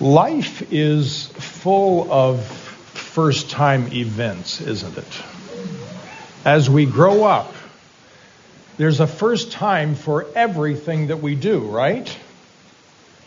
Life 0.00 0.72
is 0.72 1.26
full 1.26 2.12
of 2.12 2.46
first 2.46 3.50
time 3.50 3.92
events, 3.92 4.60
isn't 4.60 4.96
it? 4.96 5.22
As 6.44 6.70
we 6.70 6.86
grow 6.86 7.24
up, 7.24 7.52
there's 8.76 9.00
a 9.00 9.08
first 9.08 9.50
time 9.50 9.96
for 9.96 10.26
everything 10.36 11.08
that 11.08 11.16
we 11.16 11.34
do, 11.34 11.58
right? 11.58 12.16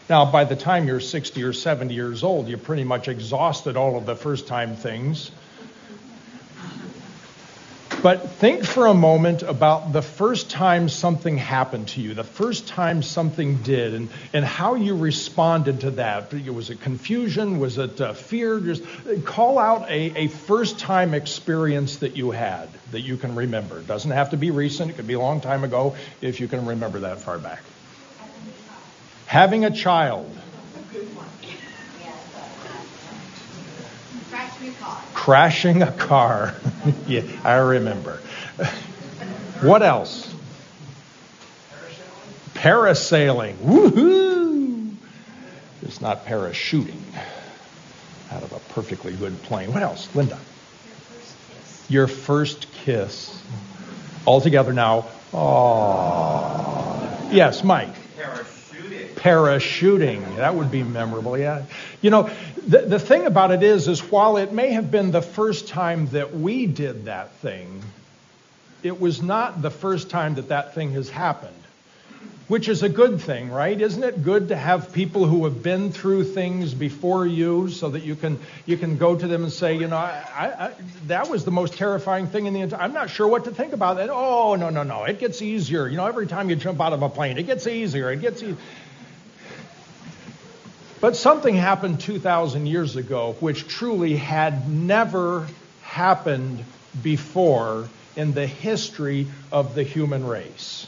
Now, 0.10 0.32
by 0.32 0.46
the 0.46 0.56
time 0.56 0.88
you're 0.88 1.02
60 1.02 1.44
or 1.44 1.52
70 1.52 1.94
years 1.94 2.24
old, 2.24 2.48
you're 2.48 2.58
pretty 2.58 2.86
much 2.86 3.10
exhausted 3.10 3.76
all 3.76 3.98
of 3.98 4.06
the 4.06 4.16
first 4.16 4.48
time 4.48 4.78
things. 4.78 5.30
But 8.04 8.32
think 8.32 8.66
for 8.66 8.88
a 8.88 8.96
moment 8.96 9.44
about 9.44 9.94
the 9.94 10.02
first 10.02 10.50
time 10.50 10.90
something 10.90 11.38
happened 11.38 11.90
to 11.90 12.02
you, 12.02 12.16
the 12.16 12.24
first 12.24 12.68
time 12.68 13.04
something 13.04 13.58
did, 13.58 13.94
and, 13.94 14.10
and 14.34 14.44
how 14.44 14.74
you 14.74 14.98
responded 14.98 15.82
to 15.82 15.92
that. 15.92 16.34
Was 16.34 16.72
it 16.72 16.82
confusion? 16.82 17.60
Was 17.60 17.78
it 17.78 18.02
uh, 18.02 18.14
fear? 18.14 18.60
Just 18.60 18.84
call 19.24 19.60
out 19.60 19.88
a, 19.88 20.18
a 20.18 20.28
first 20.30 20.80
time 20.80 21.14
experience 21.14 21.98
that 21.98 22.18
you 22.18 22.32
had 22.32 22.70
that 22.92 23.02
you 23.02 23.18
can 23.18 23.36
remember. 23.36 23.80
It 23.80 23.88
doesn't 23.88 24.12
have 24.12 24.32
to 24.32 24.38
be 24.38 24.50
recent, 24.50 24.90
it 24.90 24.96
could 24.96 25.08
be 25.08 25.14
a 25.14 25.20
long 25.20 25.40
time 25.40 25.64
ago 25.64 25.96
if 26.22 26.40
you 26.40 26.48
can 26.48 26.66
remember 26.66 27.02
that 27.02 27.22
far 27.22 27.38
back. 27.38 27.62
Having 29.28 29.66
a 29.66 29.72
child. 29.72 30.36
Crashing 35.14 35.82
a 35.82 35.92
car. 35.92 36.56
yeah, 37.08 37.24
I 37.44 37.56
remember. 37.56 38.20
what 39.62 39.84
else? 39.84 40.34
Parasailing. 42.54 43.56
Woohoo! 43.56 44.96
It's 45.84 46.02
not 46.02 46.26
parachuting 46.26 47.02
out 48.32 48.44
of 48.44 48.54
a 48.54 48.60
perfectly 48.74 49.14
good 49.14 49.42
plane. 49.44 49.74
What 49.74 49.84
else? 49.84 50.14
Linda. 50.16 50.40
Your 51.90 52.08
first 52.08 52.72
kiss. 52.72 53.42
All 54.26 54.42
together 54.42 54.74
now. 54.74 55.08
Oh. 55.34 57.30
Yes, 57.32 57.64
Mike 57.64 58.01
parachuting. 59.22 60.38
That 60.38 60.56
would 60.56 60.72
be 60.72 60.84
memorable, 60.84 61.38
yeah. 61.38 61.64
You 62.02 62.10
know, 62.10 62.30
the, 62.68 62.80
the 62.82 63.00
thing 63.00 63.26
about 63.26 63.52
it 63.52 63.64
is, 63.64 63.88
is 63.88 64.02
while 64.12 64.38
it 64.38 64.52
may 64.52 64.72
have 64.72 64.90
been 64.90 65.12
the 65.12 65.22
first 65.22 65.68
time 65.68 66.08
that 66.08 66.34
we 66.36 66.66
did 66.66 67.06
that 67.06 67.32
thing, 67.36 67.82
it 68.82 69.00
was 69.00 69.22
not 69.22 69.62
the 69.62 69.70
first 69.70 70.10
time 70.10 70.36
that 70.36 70.50
that 70.50 70.74
thing 70.74 70.94
has 70.94 71.10
happened. 71.10 71.54
Which 72.48 72.68
is 72.68 72.84
a 72.84 72.90
good 72.90 73.22
thing, 73.22 73.50
right? 73.50 73.80
Isn't 73.80 74.04
it 74.04 74.24
good 74.24 74.50
to 74.50 74.58
have 74.58 74.92
people 74.92 75.26
who 75.26 75.46
have 75.46 75.64
been 75.64 75.90
through 75.94 76.26
things 76.26 76.74
before 76.74 77.26
you, 77.26 77.70
so 77.70 77.92
that 77.92 78.04
you 78.04 78.18
can 78.18 78.40
you 78.66 78.76
can 78.76 78.98
go 78.98 79.16
to 79.16 79.26
them 79.26 79.44
and 79.44 79.54
say, 79.54 79.76
you 79.78 79.88
know, 79.88 79.96
I, 79.96 80.26
I, 80.36 80.72
that 81.08 81.30
was 81.30 81.46
the 81.46 81.52
most 81.52 81.76
terrifying 81.76 82.28
thing 82.28 82.48
in 82.48 82.54
the 82.54 82.60
entire. 82.60 82.82
I'm 82.82 82.92
not 82.92 83.10
sure 83.10 83.26
what 83.26 83.46
to 83.46 83.52
think 83.52 83.72
about 83.72 83.96
that. 83.98 84.10
Oh 84.12 84.56
no 84.56 84.70
no 84.70 84.84
no, 84.84 85.06
it 85.06 85.18
gets 85.18 85.42
easier. 85.42 85.88
You 85.88 85.96
know, 85.96 86.08
every 86.08 86.28
time 86.28 86.50
you 86.50 86.58
jump 86.58 86.82
out 86.82 86.92
of 86.92 87.02
a 87.04 87.08
plane, 87.08 87.38
it 87.38 87.44
gets 87.44 87.68
easier. 87.68 88.12
It 88.12 88.20
gets 88.20 88.44
easier. 88.44 88.58
But 91.02 91.16
something 91.16 91.56
happened 91.56 92.00
2,000 92.00 92.68
years 92.68 92.96
ago 92.96 93.36
which 93.40 93.68
truly 93.68 94.16
had 94.16 94.70
never 94.70 95.48
happened 95.82 96.64
before 97.02 97.90
in 98.16 98.34
the 98.34 98.46
history 98.46 99.28
of 99.52 99.74
the 99.74 99.82
human 99.82 100.26
race. 100.28 100.88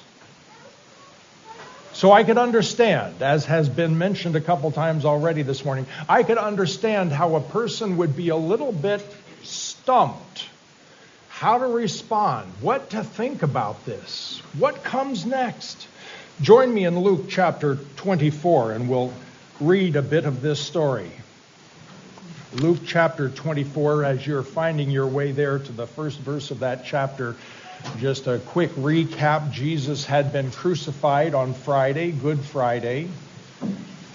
So 1.93 2.11
I 2.11 2.23
could 2.23 2.37
understand, 2.37 3.21
as 3.21 3.45
has 3.45 3.69
been 3.69 3.97
mentioned 3.97 4.35
a 4.35 4.41
couple 4.41 4.71
times 4.71 5.03
already 5.03 5.41
this 5.41 5.65
morning, 5.65 5.87
I 6.07 6.23
could 6.23 6.37
understand 6.37 7.11
how 7.11 7.35
a 7.35 7.41
person 7.41 7.97
would 7.97 8.15
be 8.15 8.29
a 8.29 8.35
little 8.35 8.71
bit 8.71 9.03
stumped. 9.41 10.47
How 11.29 11.57
to 11.57 11.67
respond, 11.67 12.51
what 12.61 12.91
to 12.91 13.03
think 13.03 13.41
about 13.41 13.85
this, 13.85 14.41
what 14.57 14.83
comes 14.83 15.25
next. 15.25 15.87
Join 16.41 16.73
me 16.73 16.85
in 16.85 16.99
Luke 16.99 17.25
chapter 17.29 17.77
24, 17.97 18.73
and 18.73 18.89
we'll 18.89 19.13
read 19.59 19.95
a 19.95 20.01
bit 20.01 20.25
of 20.25 20.41
this 20.41 20.59
story. 20.59 21.11
Luke 22.55 22.79
chapter 22.85 23.29
24, 23.29 24.05
as 24.05 24.27
you're 24.27 24.43
finding 24.43 24.91
your 24.91 25.07
way 25.07 25.31
there 25.31 25.59
to 25.59 25.71
the 25.71 25.87
first 25.87 26.19
verse 26.19 26.51
of 26.51 26.59
that 26.59 26.85
chapter, 26.85 27.35
just 27.97 28.27
a 28.27 28.39
quick 28.39 28.71
recap. 28.75 29.51
Jesus 29.51 30.05
had 30.05 30.31
been 30.31 30.51
crucified 30.51 31.33
on 31.33 31.53
Friday, 31.53 32.11
Good 32.11 32.39
Friday. 32.39 33.07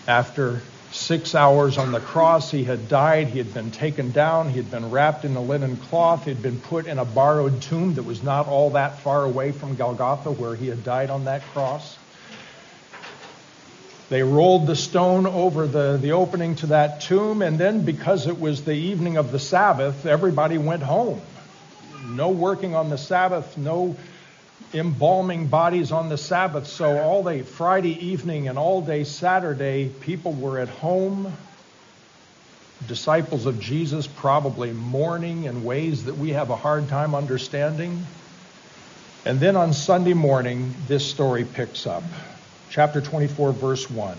After 0.07 0.61
six 0.93 1.35
hours 1.35 1.79
on 1.79 1.93
the 1.93 2.01
cross, 2.01 2.51
he 2.51 2.65
had 2.65 2.89
died. 2.89 3.29
He 3.29 3.39
had 3.39 3.53
been 3.53 3.71
taken 3.71 4.11
down. 4.11 4.49
He 4.49 4.57
had 4.57 4.71
been 4.71 4.91
wrapped 4.91 5.25
in 5.25 5.37
a 5.37 5.43
linen 5.43 5.77
cloth. 5.77 6.25
He 6.25 6.31
had 6.31 6.43
been 6.43 6.61
put 6.61 6.87
in 6.87 6.99
a 6.99 7.05
borrowed 7.05 7.61
tomb 7.63 7.95
that 7.95 8.05
was 8.05 8.23
not 8.23 8.49
all 8.49 8.71
that 8.71 8.99
far 9.01 9.25
away 9.25 9.53
from 9.53 9.77
Golgotha, 9.77 10.31
where 10.31 10.55
he 10.55 10.69
had 10.69 10.83
died 10.85 11.11
on 11.11 11.25
that 11.25 11.43
cross. 11.53 11.99
They 14.11 14.23
rolled 14.23 14.67
the 14.67 14.77
stone 14.77 15.27
over 15.27 15.67
the, 15.67 15.99
the 16.01 16.13
opening 16.13 16.55
to 16.57 16.69
that 16.69 17.03
tomb, 17.03 17.43
and 17.43 17.59
then 17.59 17.85
because 17.85 18.27
it 18.27 18.41
was 18.41 18.65
the 18.65 18.73
evening 18.73 19.19
of 19.19 19.33
the 19.33 19.39
Sabbath, 19.39 20.07
everybody 20.07 20.57
went 20.57 20.83
home. 20.83 21.21
No 22.13 22.31
working 22.31 22.75
on 22.75 22.89
the 22.89 22.97
Sabbath, 22.97 23.59
no 23.59 23.97
embalming 24.73 25.49
bodies 25.49 25.93
on 25.93 26.09
the 26.09 26.17
Sabbath. 26.17 26.67
So 26.67 26.99
all 26.99 27.23
day 27.23 27.43
Friday 27.43 28.07
evening 28.07 28.49
and 28.49 28.59
all 28.59 28.81
day 28.81 29.05
Saturday, 29.05 29.91
people 30.01 30.33
were 30.33 30.59
at 30.59 30.69
home. 30.69 31.31
Disciples 32.87 33.45
of 33.45 33.61
Jesus 33.61 34.07
probably 34.07 34.73
mourning 34.73 35.45
in 35.45 35.65
ways 35.65 36.05
that 36.05 36.17
we 36.17 36.31
have 36.31 36.49
a 36.49 36.57
hard 36.57 36.89
time 36.89 37.15
understanding. 37.15 38.07
And 39.27 39.39
then 39.39 39.57
on 39.57 39.75
Sunday 39.75 40.15
morning, 40.15 40.75
this 40.87 41.05
story 41.05 41.45
picks 41.45 41.87
up 41.87 42.05
chapter 42.71 43.01
24, 43.01 43.53
verse 43.53 43.91
1. 43.91 44.17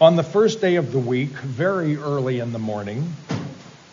On 0.00 0.16
the 0.16 0.22
first 0.22 0.60
day 0.60 0.76
of 0.76 0.92
the 0.92 0.98
week, 0.98 1.30
very 1.30 1.96
early 1.96 2.40
in 2.40 2.52
the 2.52 2.58
morning, 2.58 3.12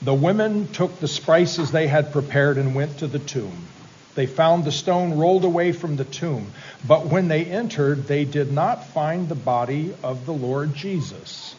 the 0.02 0.14
women 0.14 0.68
took 0.68 1.00
the 1.00 1.08
spices 1.08 1.72
they 1.72 1.88
had 1.88 2.12
prepared 2.12 2.58
and 2.58 2.74
went 2.76 3.00
to 3.00 3.08
the 3.08 3.20
tomb. 3.20 3.68
They 4.16 4.26
found 4.26 4.66
the 4.66 4.72
stone 4.72 5.18
rolled 5.18 5.46
away 5.46 5.72
from 5.72 5.96
the 5.96 6.04
tomb, 6.04 6.52
but 6.86 7.06
when 7.06 7.28
they 7.28 7.46
entered, 7.46 8.08
they 8.08 8.26
did 8.26 8.52
not 8.52 8.84
find 8.88 9.30
the 9.30 9.36
body 9.36 9.94
of 10.04 10.26
the 10.26 10.34
Lord 10.34 10.74
Jesus. 10.74 11.56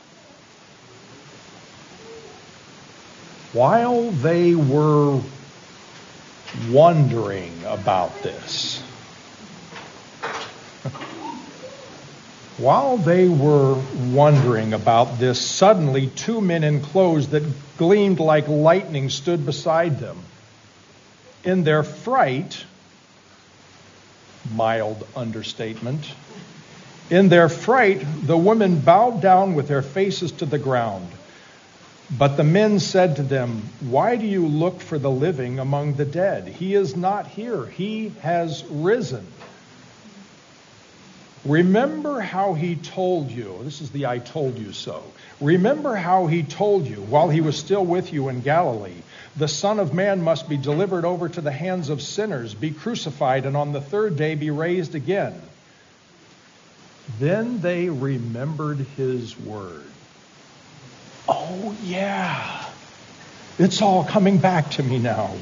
While 3.52 4.10
they 4.10 4.54
were 4.54 5.20
wondering 6.70 7.52
about 7.66 8.22
this, 8.22 8.82
While 12.62 12.96
they 12.96 13.26
were 13.26 13.74
wondering 14.12 14.72
about 14.72 15.18
this, 15.18 15.40
suddenly 15.40 16.06
two 16.06 16.40
men 16.40 16.62
in 16.62 16.80
clothes 16.80 17.30
that 17.30 17.42
gleamed 17.76 18.20
like 18.20 18.46
lightning 18.46 19.10
stood 19.10 19.44
beside 19.44 19.98
them. 19.98 20.16
In 21.42 21.64
their 21.64 21.82
fright, 21.82 22.64
mild 24.54 25.04
understatement, 25.16 26.06
in 27.10 27.28
their 27.30 27.48
fright, 27.48 28.06
the 28.24 28.38
women 28.38 28.78
bowed 28.78 29.20
down 29.20 29.56
with 29.56 29.66
their 29.66 29.82
faces 29.82 30.30
to 30.30 30.46
the 30.46 30.58
ground. 30.58 31.08
But 32.16 32.36
the 32.36 32.44
men 32.44 32.78
said 32.78 33.16
to 33.16 33.24
them, 33.24 33.70
Why 33.80 34.14
do 34.14 34.24
you 34.24 34.46
look 34.46 34.80
for 34.80 35.00
the 35.00 35.10
living 35.10 35.58
among 35.58 35.94
the 35.94 36.04
dead? 36.04 36.46
He 36.46 36.76
is 36.76 36.94
not 36.94 37.26
here, 37.26 37.66
he 37.66 38.10
has 38.20 38.64
risen. 38.70 39.26
Remember 41.44 42.20
how 42.20 42.54
he 42.54 42.76
told 42.76 43.30
you, 43.30 43.60
this 43.64 43.80
is 43.80 43.90
the 43.90 44.06
I 44.06 44.18
told 44.18 44.58
you 44.58 44.72
so. 44.72 45.02
Remember 45.40 45.96
how 45.96 46.28
he 46.28 46.44
told 46.44 46.86
you 46.86 47.02
while 47.02 47.28
he 47.28 47.40
was 47.40 47.56
still 47.58 47.84
with 47.84 48.12
you 48.12 48.28
in 48.28 48.42
Galilee, 48.42 49.02
the 49.36 49.48
Son 49.48 49.80
of 49.80 49.92
Man 49.92 50.22
must 50.22 50.48
be 50.48 50.56
delivered 50.56 51.04
over 51.04 51.28
to 51.28 51.40
the 51.40 51.50
hands 51.50 51.88
of 51.88 52.00
sinners, 52.00 52.54
be 52.54 52.70
crucified, 52.70 53.44
and 53.44 53.56
on 53.56 53.72
the 53.72 53.80
third 53.80 54.16
day 54.16 54.36
be 54.36 54.50
raised 54.50 54.94
again. 54.94 55.34
Then 57.18 57.60
they 57.60 57.88
remembered 57.88 58.78
his 58.96 59.36
word. 59.36 59.82
Oh, 61.28 61.76
yeah. 61.82 62.64
It's 63.58 63.82
all 63.82 64.04
coming 64.04 64.38
back 64.38 64.70
to 64.72 64.82
me 64.82 65.00
now. 65.00 65.34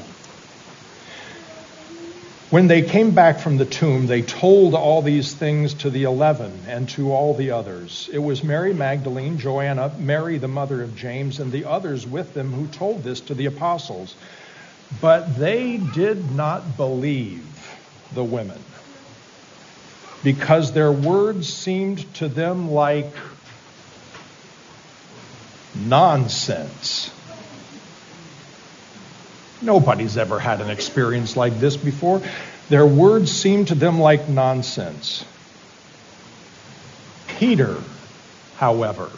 When 2.51 2.67
they 2.67 2.81
came 2.81 3.11
back 3.11 3.39
from 3.39 3.55
the 3.55 3.65
tomb, 3.65 4.07
they 4.07 4.21
told 4.21 4.75
all 4.75 5.01
these 5.01 5.33
things 5.33 5.73
to 5.75 5.89
the 5.89 6.03
eleven 6.03 6.51
and 6.67 6.89
to 6.89 7.13
all 7.13 7.33
the 7.33 7.51
others. 7.51 8.09
It 8.11 8.17
was 8.17 8.43
Mary 8.43 8.73
Magdalene, 8.73 9.37
Joanna, 9.37 9.95
Mary 9.97 10.37
the 10.37 10.49
mother 10.49 10.83
of 10.83 10.93
James, 10.93 11.39
and 11.39 11.49
the 11.53 11.63
others 11.63 12.05
with 12.05 12.33
them 12.33 12.51
who 12.51 12.67
told 12.67 13.05
this 13.05 13.21
to 13.21 13.35
the 13.35 13.45
apostles. 13.45 14.17
But 14.99 15.39
they 15.39 15.77
did 15.77 16.35
not 16.35 16.75
believe 16.75 17.47
the 18.13 18.23
women 18.25 18.61
because 20.21 20.73
their 20.73 20.91
words 20.91 21.47
seemed 21.47 22.13
to 22.15 22.27
them 22.27 22.69
like 22.69 23.13
nonsense. 25.73 27.13
Nobody's 29.61 30.17
ever 30.17 30.39
had 30.39 30.61
an 30.61 30.69
experience 30.69 31.37
like 31.37 31.59
this 31.59 31.77
before. 31.77 32.21
Their 32.69 32.85
words 32.85 33.31
seem 33.31 33.65
to 33.65 33.75
them 33.75 33.99
like 33.99 34.27
nonsense. 34.27 35.25
Peter, 37.27 37.77
however, 38.57 39.09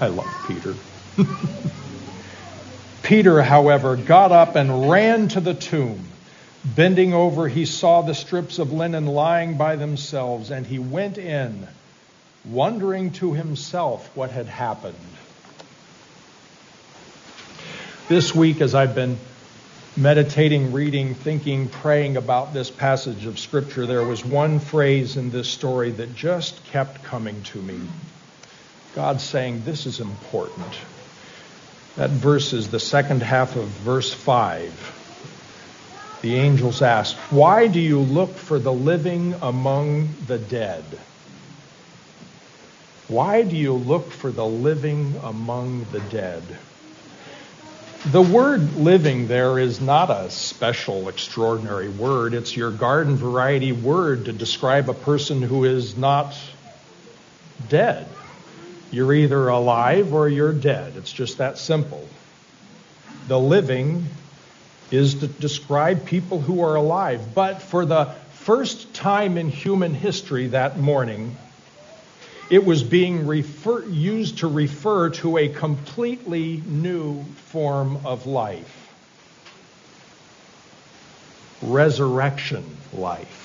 I 0.00 0.08
love 0.08 0.34
Peter. 0.46 0.74
Peter, 3.02 3.42
however, 3.42 3.96
got 3.96 4.32
up 4.32 4.56
and 4.56 4.90
ran 4.90 5.28
to 5.28 5.40
the 5.40 5.54
tomb. 5.54 6.04
Bending 6.64 7.12
over, 7.12 7.48
he 7.48 7.66
saw 7.66 8.02
the 8.02 8.14
strips 8.14 8.58
of 8.58 8.72
linen 8.72 9.06
lying 9.06 9.56
by 9.56 9.76
themselves, 9.76 10.50
and 10.50 10.66
he 10.66 10.78
went 10.78 11.18
in, 11.18 11.66
wondering 12.44 13.10
to 13.12 13.32
himself 13.32 14.10
what 14.16 14.30
had 14.30 14.46
happened. 14.46 14.94
This 18.08 18.34
week, 18.34 18.60
as 18.60 18.74
I've 18.74 18.94
been 18.94 19.18
meditating, 19.96 20.72
reading, 20.72 21.14
thinking, 21.14 21.68
praying 21.68 22.16
about 22.16 22.52
this 22.52 22.70
passage 22.70 23.26
of 23.26 23.38
Scripture, 23.38 23.86
there 23.86 24.04
was 24.04 24.24
one 24.24 24.58
phrase 24.58 25.16
in 25.16 25.30
this 25.30 25.48
story 25.48 25.90
that 25.92 26.14
just 26.14 26.64
kept 26.66 27.04
coming 27.04 27.42
to 27.44 27.60
me. 27.60 27.80
God 28.94 29.20
saying, 29.20 29.64
This 29.64 29.86
is 29.86 30.00
important. 30.00 30.74
That 31.96 32.10
verse 32.10 32.52
is 32.52 32.70
the 32.70 32.80
second 32.80 33.22
half 33.22 33.56
of 33.56 33.66
verse 33.68 34.12
5 34.12 35.00
the 36.22 36.36
angels 36.36 36.82
asked, 36.82 37.16
Why 37.30 37.66
do 37.66 37.80
you 37.80 37.98
look 37.98 38.36
for 38.36 38.60
the 38.60 38.72
living 38.72 39.34
among 39.42 40.14
the 40.28 40.38
dead? 40.38 40.84
Why 43.08 43.42
do 43.42 43.56
you 43.56 43.74
look 43.74 44.12
for 44.12 44.30
the 44.30 44.46
living 44.46 45.16
among 45.22 45.84
the 45.90 45.98
dead? 45.98 46.44
The 48.10 48.20
word 48.20 48.74
living 48.74 49.28
there 49.28 49.60
is 49.60 49.80
not 49.80 50.10
a 50.10 50.28
special, 50.28 51.08
extraordinary 51.08 51.88
word. 51.88 52.34
It's 52.34 52.56
your 52.56 52.72
garden 52.72 53.14
variety 53.14 53.70
word 53.70 54.24
to 54.24 54.32
describe 54.32 54.90
a 54.90 54.94
person 54.94 55.40
who 55.40 55.64
is 55.64 55.96
not 55.96 56.36
dead. 57.68 58.08
You're 58.90 59.14
either 59.14 59.46
alive 59.46 60.12
or 60.14 60.28
you're 60.28 60.52
dead. 60.52 60.94
It's 60.96 61.12
just 61.12 61.38
that 61.38 61.58
simple. 61.58 62.08
The 63.28 63.38
living 63.38 64.06
is 64.90 65.14
to 65.20 65.28
describe 65.28 66.04
people 66.04 66.40
who 66.40 66.62
are 66.62 66.74
alive. 66.74 67.36
But 67.36 67.62
for 67.62 67.86
the 67.86 68.06
first 68.32 68.94
time 68.94 69.38
in 69.38 69.48
human 69.48 69.94
history 69.94 70.48
that 70.48 70.76
morning, 70.76 71.36
it 72.50 72.64
was 72.64 72.82
being 72.82 73.26
refer- 73.26 73.84
used 73.86 74.38
to 74.38 74.46
refer 74.46 75.10
to 75.10 75.38
a 75.38 75.48
completely 75.48 76.62
new 76.66 77.22
form 77.46 78.04
of 78.04 78.26
life 78.26 78.78
resurrection 81.62 82.64
life 82.92 83.42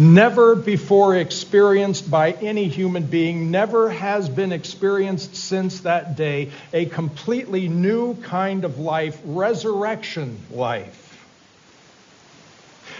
never 0.00 0.54
before 0.54 1.16
experienced 1.16 2.10
by 2.10 2.32
any 2.32 2.68
human 2.68 3.04
being, 3.04 3.50
never 3.50 3.90
has 3.90 4.28
been 4.28 4.52
experienced 4.52 5.36
since 5.36 5.80
that 5.80 6.16
day, 6.16 6.50
a 6.72 6.86
completely 6.86 7.68
new 7.68 8.14
kind 8.22 8.64
of 8.64 8.78
life, 8.78 9.20
resurrection 9.24 10.40
life. 10.50 10.99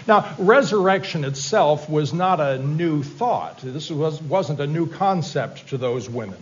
Now, 0.07 0.35
resurrection 0.39 1.23
itself 1.23 1.89
was 1.89 2.13
not 2.13 2.39
a 2.39 2.57
new 2.57 3.03
thought. 3.03 3.59
This 3.63 3.89
was, 3.89 4.21
wasn't 4.21 4.59
a 4.59 4.67
new 4.67 4.87
concept 4.87 5.69
to 5.69 5.77
those 5.77 6.09
women. 6.09 6.39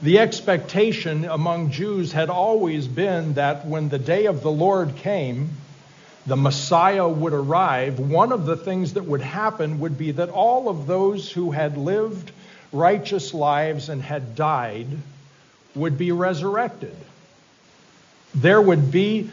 The 0.00 0.18
expectation 0.18 1.24
among 1.24 1.70
Jews 1.70 2.12
had 2.12 2.28
always 2.28 2.88
been 2.88 3.34
that 3.34 3.66
when 3.66 3.88
the 3.88 3.98
day 3.98 4.26
of 4.26 4.42
the 4.42 4.50
Lord 4.50 4.96
came, 4.96 5.50
the 6.26 6.36
Messiah 6.36 7.08
would 7.08 7.32
arrive, 7.32 7.98
one 7.98 8.32
of 8.32 8.46
the 8.46 8.56
things 8.56 8.94
that 8.94 9.04
would 9.04 9.20
happen 9.20 9.80
would 9.80 9.98
be 9.98 10.12
that 10.12 10.28
all 10.28 10.68
of 10.68 10.86
those 10.86 11.30
who 11.30 11.50
had 11.50 11.76
lived 11.76 12.30
righteous 12.72 13.34
lives 13.34 13.88
and 13.88 14.02
had 14.02 14.34
died 14.34 14.86
would 15.74 15.98
be 15.98 16.12
resurrected. 16.12 16.96
There 18.34 18.60
would 18.60 18.90
be 18.90 19.30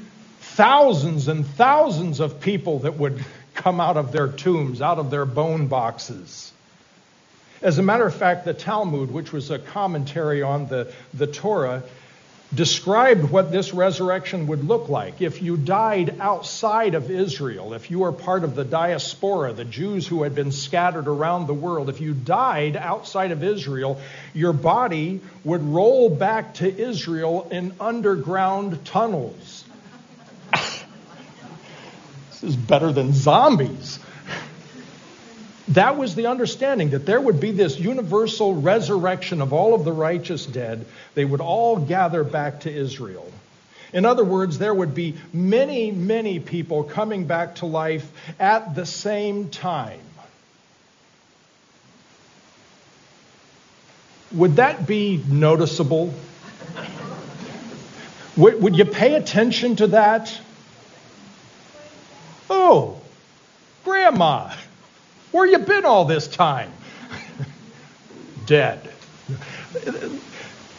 thousands 0.60 1.30
and 1.30 1.48
thousands 1.48 2.20
of 2.20 2.42
people 2.42 2.80
that 2.80 2.98
would 2.98 3.24
come 3.54 3.80
out 3.80 3.96
of 3.96 4.12
their 4.12 4.28
tombs, 4.28 4.82
out 4.82 5.00
of 5.00 5.10
their 5.10 5.24
bone 5.24 5.68
boxes. 5.68 6.52
As 7.62 7.78
a 7.78 7.82
matter 7.82 8.06
of 8.06 8.14
fact, 8.14 8.44
the 8.44 8.54
Talmud, 8.54 9.10
which 9.10 9.32
was 9.32 9.52
a 9.52 9.58
commentary 9.58 10.42
on 10.42 10.68
the, 10.68 10.92
the 11.14 11.28
Torah, 11.28 11.84
described 12.54 13.32
what 13.32 13.54
this 13.54 13.74
resurrection 13.74 14.48
would 14.48 14.66
look 14.66 14.90
like. 14.90 15.22
If 15.22 15.42
you 15.42 15.56
died 15.56 16.20
outside 16.20 16.94
of 16.94 17.10
Israel, 17.10 17.74
if 17.74 17.90
you 17.90 18.00
were 18.00 18.12
part 18.12 18.44
of 18.44 18.54
the 18.56 18.66
diaspora, 18.66 19.54
the 19.54 19.64
Jews 19.64 20.06
who 20.06 20.24
had 20.24 20.36
been 20.36 20.52
scattered 20.52 21.08
around 21.08 21.48
the 21.48 21.54
world, 21.54 21.88
if 21.88 22.02
you 22.02 22.14
died 22.14 22.76
outside 22.76 23.32
of 23.32 23.46
Israel, 23.46 24.02
your 24.34 24.52
body 24.52 25.22
would 25.46 25.64
roll 25.64 26.10
back 26.10 26.56
to 26.56 26.68
Israel 26.68 27.48
in 27.50 27.72
underground 27.80 28.84
tunnels. 28.84 29.64
Is 32.44 32.56
better 32.56 32.92
than 32.92 33.14
zombies 33.14 34.00
that 35.70 35.98
was 35.98 36.16
the 36.16 36.26
understanding 36.26 36.92
that 36.92 37.06
there 37.06 37.22
would 37.22 37.40
be 37.40 37.52
this 37.52 37.80
universal 37.80 38.56
resurrection 38.56 39.40
of 39.40 39.54
all 39.54 39.76
of 39.76 39.86
the 39.86 39.92
righteous 39.92 40.46
dead. 40.46 40.86
They 41.14 41.26
would 41.26 41.42
all 41.42 41.78
gather 41.78 42.24
back 42.24 42.62
to 42.62 42.72
Israel. 42.72 43.32
In 43.94 44.06
other 44.06 44.24
words, 44.24 44.58
there 44.58 44.74
would 44.74 44.96
be 44.96 45.16
many, 45.32 45.92
many 45.92 46.40
people 46.40 46.84
coming 46.84 47.26
back 47.26 47.56
to 47.56 47.68
life 47.68 48.12
at 48.40 48.74
the 48.74 48.86
same 48.86 49.50
time. 49.50 50.00
Would 54.32 54.56
that 54.56 54.88
be 54.88 55.24
noticeable? 55.28 56.14
would, 58.38 58.62
would 58.62 58.76
you 58.76 58.86
pay 58.86 59.16
attention 59.16 59.76
to 59.78 59.88
that? 59.88 60.40
Oh, 62.50 63.00
Grandma. 64.20 64.54
Where 65.32 65.46
you 65.46 65.60
been 65.60 65.86
all 65.86 66.04
this 66.04 66.28
time? 66.28 66.74
Dead. 68.46 68.82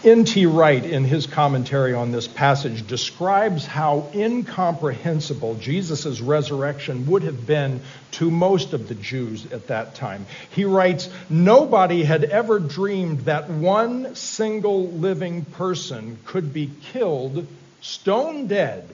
N.T. 0.05 0.45
Wright, 0.45 0.85
in 0.85 1.05
his 1.05 1.27
commentary 1.27 1.95
on 1.95 2.13
this 2.13 2.29
passage, 2.29 2.87
describes 2.87 3.65
how 3.65 4.11
incomprehensible 4.13 5.55
Jesus' 5.55 6.21
resurrection 6.21 7.07
would 7.07 7.23
have 7.23 7.47
been 7.47 7.81
to 8.13 8.31
most 8.31 8.75
of 8.75 8.89
the 8.89 8.95
Jews 8.95 9.51
at 9.53 9.69
that 9.69 9.95
time. 9.95 10.27
He 10.51 10.67
writes 10.67 11.09
Nobody 11.31 12.03
had 12.05 12.25
ever 12.25 12.59
dreamed 12.59 13.21
that 13.21 13.49
one 13.49 14.15
single 14.17 14.89
living 14.89 15.47
person 15.47 16.19
could 16.27 16.53
be 16.53 16.71
killed 16.93 17.47
stone 17.81 18.49
dead 18.49 18.87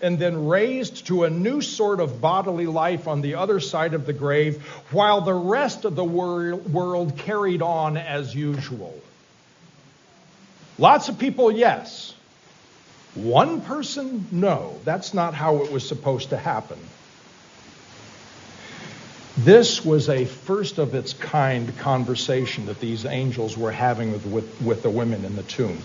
and 0.00 0.18
then 0.18 0.46
raised 0.46 1.06
to 1.06 1.24
a 1.24 1.30
new 1.30 1.60
sort 1.60 2.00
of 2.00 2.20
bodily 2.20 2.66
life 2.66 3.08
on 3.08 3.20
the 3.20 3.36
other 3.36 3.60
side 3.60 3.94
of 3.94 4.06
the 4.06 4.12
grave, 4.12 4.62
while 4.90 5.20
the 5.20 5.34
rest 5.34 5.84
of 5.84 5.96
the 5.96 6.04
wor- 6.04 6.56
world 6.56 7.16
carried 7.18 7.62
on 7.62 7.96
as 7.96 8.34
usual. 8.34 8.94
Lots 10.78 11.08
of 11.08 11.18
people, 11.18 11.50
yes. 11.50 12.14
One 13.14 13.60
person, 13.60 14.26
no. 14.30 14.78
That's 14.84 15.12
not 15.12 15.34
how 15.34 15.56
it 15.64 15.72
was 15.72 15.86
supposed 15.86 16.30
to 16.30 16.36
happen. 16.36 16.78
This 19.36 19.84
was 19.84 20.08
a 20.08 20.24
first 20.24 20.78
of 20.78 20.94
its 20.94 21.12
kind 21.12 21.76
conversation 21.78 22.66
that 22.66 22.80
these 22.80 23.06
angels 23.06 23.56
were 23.56 23.70
having 23.70 24.12
with, 24.12 24.26
with, 24.26 24.62
with 24.62 24.82
the 24.82 24.90
women 24.90 25.24
in 25.24 25.36
the 25.36 25.44
tomb 25.44 25.80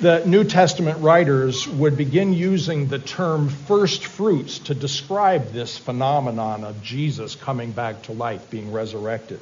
the 0.00 0.24
New 0.26 0.42
Testament 0.42 1.00
writers 1.00 1.68
would 1.68 1.96
begin 1.96 2.32
using 2.32 2.88
the 2.88 2.98
term 2.98 3.48
first 3.48 4.04
fruits 4.04 4.58
to 4.60 4.74
describe 4.74 5.52
this 5.52 5.78
phenomenon 5.78 6.64
of 6.64 6.82
Jesus 6.82 7.36
coming 7.36 7.70
back 7.70 8.02
to 8.02 8.12
life, 8.12 8.50
being 8.50 8.72
resurrected. 8.72 9.38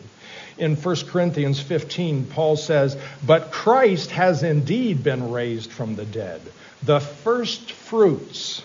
In 0.59 0.76
1 0.76 0.97
Corinthians 1.06 1.59
15, 1.59 2.26
Paul 2.26 2.56
says, 2.56 2.99
But 3.25 3.50
Christ 3.50 4.11
has 4.11 4.42
indeed 4.42 5.02
been 5.02 5.30
raised 5.30 5.73
from 5.73 5.97
the 5.97 6.04
dead, 6.04 6.42
the 6.82 7.00
first 7.00 7.73
fruits 7.73 8.62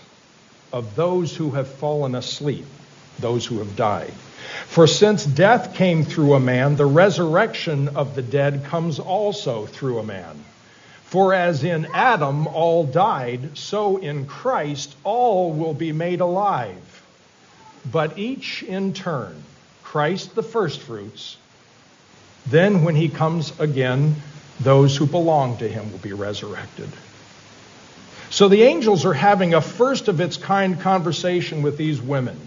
of 0.72 0.94
those 0.94 1.34
who 1.34 1.52
have 1.52 1.68
fallen 1.68 2.14
asleep, 2.14 2.66
those 3.18 3.46
who 3.46 3.60
have 3.60 3.76
died. 3.76 4.12
For 4.66 4.86
since 4.86 5.24
death 5.24 5.74
came 5.74 6.04
through 6.04 6.34
a 6.34 6.40
man, 6.40 6.76
the 6.76 6.86
resurrection 6.86 7.96
of 7.96 8.14
the 8.14 8.22
dead 8.22 8.64
comes 8.64 8.98
also 8.98 9.64
through 9.64 9.98
a 9.98 10.04
man. 10.04 10.44
For 11.08 11.32
as 11.32 11.64
in 11.64 11.86
Adam 11.94 12.46
all 12.46 12.84
died, 12.84 13.56
so 13.56 13.96
in 13.96 14.26
Christ 14.26 14.94
all 15.04 15.52
will 15.52 15.72
be 15.72 15.92
made 15.92 16.20
alive. 16.20 17.02
But 17.90 18.18
each 18.18 18.62
in 18.62 18.92
turn, 18.92 19.42
Christ 19.82 20.34
the 20.34 20.42
firstfruits, 20.42 21.38
Then, 22.46 22.84
when 22.84 22.94
he 22.94 23.08
comes 23.08 23.58
again, 23.58 24.16
those 24.60 24.96
who 24.96 25.06
belong 25.06 25.58
to 25.58 25.68
him 25.68 25.90
will 25.90 25.98
be 25.98 26.12
resurrected. 26.12 26.90
So 28.30 28.48
the 28.48 28.62
angels 28.62 29.06
are 29.06 29.14
having 29.14 29.54
a 29.54 29.60
first 29.62 30.08
of 30.08 30.20
its 30.20 30.36
kind 30.36 30.78
conversation 30.78 31.62
with 31.62 31.78
these 31.78 32.02
women. 32.02 32.38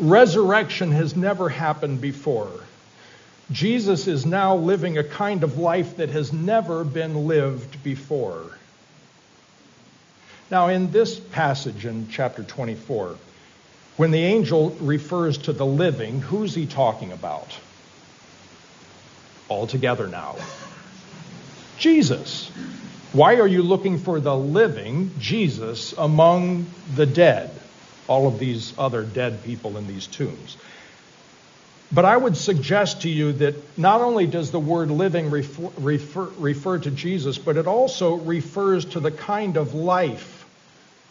Resurrection 0.00 0.90
has 0.90 1.14
never 1.14 1.48
happened 1.48 2.00
before. 2.00 2.50
Jesus 3.52 4.06
is 4.06 4.24
now 4.24 4.56
living 4.56 4.98
a 4.98 5.04
kind 5.04 5.42
of 5.42 5.58
life 5.58 5.96
that 5.96 6.10
has 6.10 6.32
never 6.32 6.84
been 6.84 7.26
lived 7.26 7.82
before. 7.82 8.56
Now, 10.50 10.68
in 10.68 10.90
this 10.90 11.18
passage 11.18 11.84
in 11.86 12.08
chapter 12.08 12.42
24, 12.42 13.16
when 13.96 14.10
the 14.10 14.22
angel 14.22 14.70
refers 14.80 15.38
to 15.38 15.52
the 15.52 15.66
living, 15.66 16.20
who's 16.20 16.54
he 16.54 16.66
talking 16.66 17.12
about? 17.12 17.56
All 19.48 19.66
together 19.66 20.06
now. 20.06 20.36
Jesus. 21.78 22.48
Why 23.12 23.36
are 23.36 23.46
you 23.46 23.62
looking 23.62 23.98
for 23.98 24.20
the 24.20 24.36
living 24.36 25.10
Jesus 25.18 25.92
among 25.98 26.66
the 26.94 27.06
dead? 27.06 27.50
All 28.06 28.28
of 28.28 28.38
these 28.38 28.72
other 28.78 29.02
dead 29.02 29.42
people 29.42 29.76
in 29.76 29.88
these 29.88 30.06
tombs. 30.06 30.56
But 31.92 32.04
I 32.04 32.16
would 32.16 32.36
suggest 32.36 33.02
to 33.02 33.08
you 33.08 33.32
that 33.34 33.78
not 33.78 34.00
only 34.00 34.26
does 34.26 34.52
the 34.52 34.60
word 34.60 34.90
living 34.90 35.30
refer, 35.30 35.70
refer, 35.78 36.28
refer, 36.38 36.78
to 36.78 36.90
Jesus, 36.90 37.36
but 37.36 37.56
it 37.56 37.66
also 37.66 38.14
refers 38.14 38.84
to 38.86 39.00
the 39.00 39.10
kind 39.10 39.56
of 39.56 39.74
life 39.74 40.46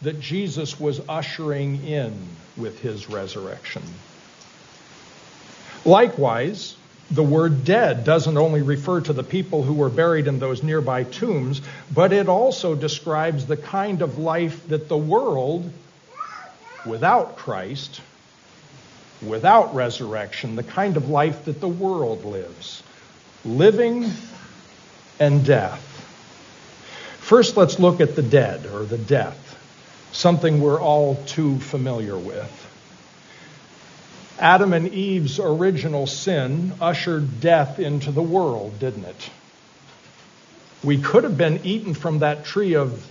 that 0.02 0.20
Jesus 0.20 0.80
was 0.80 1.00
ushering 1.06 1.84
in 1.84 2.14
with 2.56 2.80
his 2.80 3.10
resurrection. 3.10 3.82
Likewise, 5.84 6.76
the 7.10 7.22
word 7.22 7.64
dead 7.64 8.04
doesn't 8.04 8.38
only 8.38 8.62
refer 8.62 9.02
to 9.02 9.12
the 9.12 9.22
people 9.22 9.62
who 9.62 9.74
were 9.74 9.90
buried 9.90 10.26
in 10.28 10.38
those 10.38 10.62
nearby 10.62 11.04
tombs, 11.04 11.60
but 11.92 12.12
it 12.14 12.28
also 12.28 12.74
describes 12.74 13.46
the 13.46 13.56
kind 13.56 14.00
of 14.00 14.18
life 14.18 14.66
that 14.68 14.88
the 14.88 14.96
world, 14.96 15.70
without 16.86 17.36
Christ, 17.36 18.00
without 19.22 19.74
resurrection, 19.74 20.56
the 20.56 20.62
kind 20.62 20.96
of 20.96 21.08
life 21.08 21.44
that 21.44 21.60
the 21.60 21.68
world 21.68 22.24
lives 22.24 22.82
living 23.44 24.10
and 25.18 25.44
death. 25.44 25.86
First, 27.20 27.56
let's 27.56 27.78
look 27.78 28.00
at 28.00 28.16
the 28.16 28.22
dead 28.22 28.66
or 28.66 28.84
the 28.84 28.98
death, 28.98 29.58
something 30.12 30.60
we're 30.60 30.80
all 30.80 31.16
too 31.26 31.58
familiar 31.60 32.18
with. 32.18 32.56
Adam 34.38 34.72
and 34.72 34.88
Eve's 34.88 35.38
original 35.38 36.06
sin 36.06 36.72
ushered 36.80 37.40
death 37.40 37.78
into 37.78 38.10
the 38.10 38.22
world, 38.22 38.78
didn't 38.78 39.04
it? 39.04 39.30
We 40.82 40.96
could 40.96 41.24
have 41.24 41.36
been 41.36 41.60
eaten 41.64 41.92
from 41.92 42.20
that 42.20 42.46
tree 42.46 42.74
of 42.74 43.06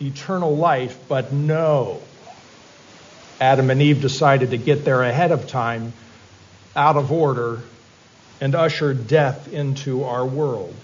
eternal 0.00 0.56
life, 0.56 0.98
but 1.08 1.32
no. 1.32 2.00
Adam 3.40 3.70
and 3.70 3.82
Eve 3.82 4.00
decided 4.00 4.50
to 4.50 4.58
get 4.58 4.84
there 4.84 5.02
ahead 5.02 5.32
of 5.32 5.48
time, 5.48 5.92
out 6.76 6.96
of 6.96 7.12
order, 7.12 7.60
and 8.40 8.54
ushered 8.54 9.06
death 9.06 9.52
into 9.52 10.04
our 10.04 10.24
world. 10.24 10.74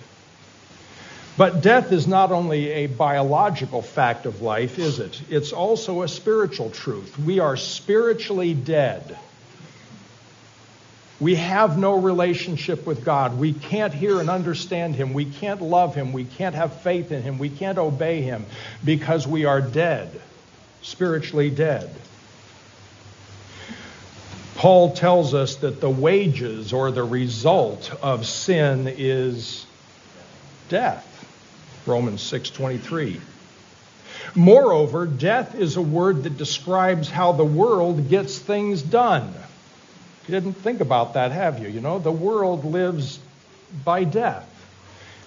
But 1.36 1.62
death 1.62 1.92
is 1.92 2.06
not 2.06 2.32
only 2.32 2.70
a 2.70 2.86
biological 2.86 3.82
fact 3.82 4.26
of 4.26 4.42
life, 4.42 4.78
is 4.78 4.98
it? 4.98 5.20
It's 5.30 5.52
also 5.52 6.02
a 6.02 6.08
spiritual 6.08 6.70
truth. 6.70 7.18
We 7.18 7.38
are 7.38 7.56
spiritually 7.56 8.52
dead. 8.52 9.16
We 11.18 11.36
have 11.36 11.78
no 11.78 11.98
relationship 11.98 12.86
with 12.86 13.04
God. 13.04 13.38
We 13.38 13.52
can't 13.52 13.92
hear 13.92 14.20
and 14.20 14.30
understand 14.30 14.96
Him. 14.96 15.12
We 15.12 15.26
can't 15.26 15.60
love 15.60 15.94
Him. 15.94 16.12
We 16.12 16.24
can't 16.24 16.54
have 16.54 16.80
faith 16.80 17.12
in 17.12 17.22
Him. 17.22 17.38
We 17.38 17.50
can't 17.50 17.78
obey 17.78 18.22
Him 18.22 18.46
because 18.84 19.26
we 19.26 19.44
are 19.44 19.60
dead, 19.60 20.20
spiritually 20.82 21.50
dead. 21.50 21.90
Paul 24.60 24.92
tells 24.92 25.32
us 25.32 25.56
that 25.56 25.80
the 25.80 25.88
wages 25.88 26.74
or 26.74 26.90
the 26.90 27.02
result 27.02 27.90
of 28.02 28.26
sin 28.26 28.92
is 28.94 29.64
death. 30.68 31.06
Romans 31.86 32.20
6:23. 32.20 33.22
Moreover, 34.34 35.06
death 35.06 35.54
is 35.54 35.78
a 35.78 35.80
word 35.80 36.24
that 36.24 36.36
describes 36.36 37.08
how 37.08 37.32
the 37.32 37.42
world 37.42 38.10
gets 38.10 38.38
things 38.38 38.82
done. 38.82 39.32
You 40.28 40.32
didn't 40.32 40.58
think 40.58 40.82
about 40.82 41.14
that, 41.14 41.32
have 41.32 41.62
you? 41.62 41.68
You 41.70 41.80
know, 41.80 41.98
the 41.98 42.12
world 42.12 42.66
lives 42.66 43.18
by 43.82 44.04
death. 44.04 44.46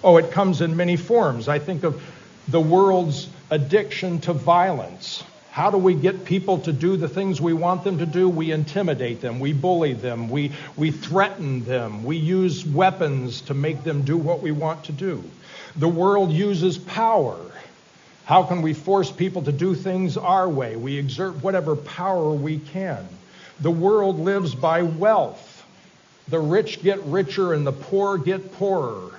Oh, 0.04 0.16
it 0.16 0.30
comes 0.30 0.60
in 0.60 0.76
many 0.76 0.94
forms. 0.94 1.48
I 1.48 1.58
think 1.58 1.82
of 1.82 2.00
the 2.46 2.60
world's 2.60 3.26
addiction 3.50 4.20
to 4.20 4.32
violence. 4.32 5.24
How 5.54 5.70
do 5.70 5.78
we 5.78 5.94
get 5.94 6.24
people 6.24 6.58
to 6.62 6.72
do 6.72 6.96
the 6.96 7.08
things 7.08 7.40
we 7.40 7.52
want 7.52 7.84
them 7.84 7.98
to 7.98 8.06
do? 8.06 8.28
We 8.28 8.50
intimidate 8.50 9.20
them, 9.20 9.38
we 9.38 9.52
bully 9.52 9.92
them, 9.92 10.28
we, 10.28 10.50
we 10.76 10.90
threaten 10.90 11.64
them, 11.64 12.02
we 12.02 12.16
use 12.16 12.66
weapons 12.66 13.40
to 13.42 13.54
make 13.54 13.84
them 13.84 14.02
do 14.02 14.16
what 14.16 14.42
we 14.42 14.50
want 14.50 14.82
to 14.86 14.92
do. 14.92 15.22
The 15.76 15.86
world 15.86 16.32
uses 16.32 16.76
power. 16.76 17.38
How 18.24 18.42
can 18.42 18.62
we 18.62 18.74
force 18.74 19.12
people 19.12 19.42
to 19.42 19.52
do 19.52 19.76
things 19.76 20.16
our 20.16 20.48
way? 20.48 20.74
We 20.74 20.98
exert 20.98 21.40
whatever 21.40 21.76
power 21.76 22.32
we 22.32 22.58
can. 22.58 23.06
The 23.60 23.70
world 23.70 24.18
lives 24.18 24.56
by 24.56 24.82
wealth. 24.82 25.64
The 26.26 26.40
rich 26.40 26.82
get 26.82 27.00
richer 27.04 27.52
and 27.52 27.64
the 27.64 27.70
poor 27.70 28.18
get 28.18 28.54
poorer. 28.54 29.12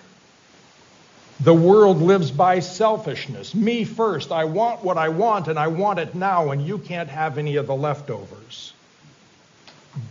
The 1.39 1.53
world 1.53 2.01
lives 2.01 2.31
by 2.31 2.59
selfishness. 2.59 3.53
Me 3.53 3.83
first. 3.83 4.31
I 4.31 4.45
want 4.45 4.83
what 4.83 4.97
I 4.97 5.09
want 5.09 5.47
and 5.47 5.59
I 5.59 5.67
want 5.67 5.99
it 5.99 6.15
now, 6.15 6.51
and 6.51 6.65
you 6.65 6.77
can't 6.77 7.09
have 7.09 7.37
any 7.37 7.57
of 7.57 7.67
the 7.67 7.75
leftovers. 7.75 8.73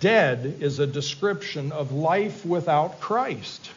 Dead 0.01 0.59
is 0.61 0.79
a 0.79 0.87
description 0.87 1.73
of 1.73 1.93
life 1.93 2.45
without 2.45 3.01
Christ. 3.01 3.71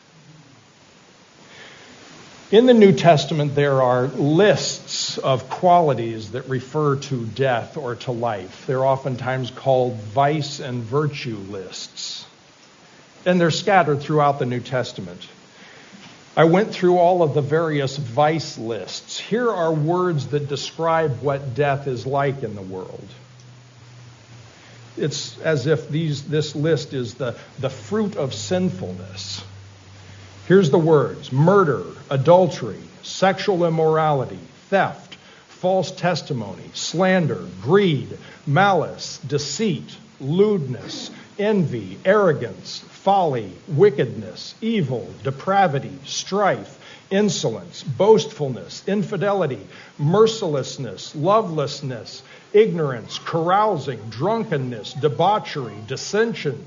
In 2.50 2.66
the 2.66 2.74
New 2.74 2.94
Testament, 2.94 3.56
there 3.56 3.82
are 3.82 4.08
lists 4.08 5.18
of 5.18 5.50
qualities 5.50 6.32
that 6.32 6.48
refer 6.48 6.96
to 6.96 7.26
death 7.26 7.76
or 7.76 7.96
to 7.96 8.12
life. 8.14 8.66
They're 8.68 8.86
oftentimes 8.86 9.52
called 9.52 9.96
vice 9.96 10.62
and 10.62 10.82
virtue 10.82 11.36
lists. 11.36 12.26
And 13.26 13.40
they're 13.40 13.52
scattered 13.52 14.00
throughout 14.00 14.40
the 14.40 14.46
New 14.46 14.62
Testament. 14.62 15.28
I 16.38 16.44
went 16.44 16.72
through 16.72 17.00
all 17.00 17.24
of 17.24 17.34
the 17.34 17.42
various 17.42 17.98
vice 17.98 18.60
lists. 18.60 19.20
Here 19.20 19.50
are 19.50 19.74
words 19.74 20.28
that 20.28 20.48
describe 20.48 21.24
what 21.24 21.56
death 21.56 21.88
is 21.88 22.06
like 22.06 22.44
in 22.44 22.54
the 22.54 22.62
world. 22.62 23.08
It's 24.98 25.36
as 25.40 25.66
if 25.66 25.90
these, 25.90 26.28
this 26.28 26.56
list 26.56 26.94
is 26.94 27.16
the, 27.16 27.36
the 27.58 27.72
fruit 27.72 28.16
of 28.16 28.36
sinfulness. 28.36 29.44
Here's 30.48 30.70
the 30.70 30.78
words 30.78 31.32
murder, 31.32 31.84
adultery, 32.12 32.84
sexual 33.02 33.66
immorality, 33.66 34.40
theft, 34.70 35.16
false 35.48 35.90
testimony, 35.90 36.70
slander, 36.76 37.44
greed, 37.64 38.16
malice, 38.46 39.18
deceit, 39.28 39.98
lewdness, 40.20 41.10
envy, 41.40 41.98
arrogance, 42.06 42.80
folly, 42.90 43.52
wickedness, 43.68 44.56
evil, 44.62 45.10
depravity, 45.24 45.98
strife, 46.06 46.80
insolence, 47.10 47.84
boastfulness, 47.84 48.84
infidelity, 48.88 49.66
mercilessness, 49.98 51.16
lovelessness, 51.16 52.22
ignorance, 52.54 53.20
carousing, 53.20 54.00
drunkenness, 54.10 54.94
debauchery, 54.94 55.76
dissension 55.88 56.66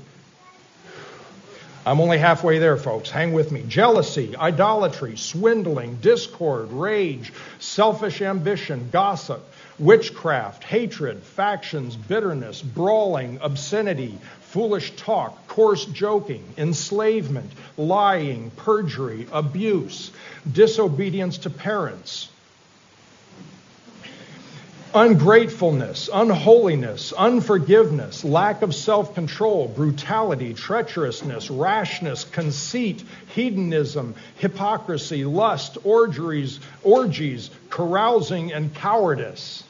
I'm 1.83 1.99
only 1.99 2.19
halfway 2.19 2.59
there, 2.59 2.77
folks. 2.77 3.09
Hang 3.09 3.33
with 3.33 3.51
me. 3.51 3.63
Jealousy, 3.67 4.35
idolatry, 4.37 5.17
swindling, 5.17 5.95
discord, 5.95 6.71
rage, 6.71 7.33
selfish 7.57 8.21
ambition, 8.21 8.89
gossip, 8.91 9.43
witchcraft, 9.79 10.63
hatred, 10.63 11.23
factions, 11.23 11.95
bitterness, 11.95 12.61
brawling, 12.61 13.39
obscenity, 13.41 14.15
foolish 14.51 14.95
talk, 14.95 15.47
coarse 15.47 15.85
joking, 15.85 16.43
enslavement, 16.57 17.51
lying, 17.77 18.51
perjury, 18.51 19.27
abuse, 19.31 20.11
disobedience 20.51 21.39
to 21.39 21.49
parents 21.49 22.29
ungratefulness, 24.93 26.09
unholiness, 26.13 27.13
unforgiveness, 27.13 28.23
lack 28.23 28.61
of 28.61 28.75
self 28.75 29.15
control, 29.15 29.67
brutality, 29.67 30.53
treacherousness, 30.53 31.49
rashness, 31.49 32.23
conceit, 32.25 33.03
hedonism, 33.33 34.15
hypocrisy, 34.35 35.25
lust, 35.25 35.77
orgies, 35.83 36.59
orgies, 36.83 37.49
carousing, 37.69 38.51
and 38.53 38.73
cowardice. 38.75 39.63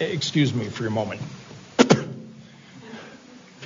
Excuse 0.00 0.54
me 0.54 0.66
for 0.66 0.86
a 0.86 0.90
moment. 0.90 1.20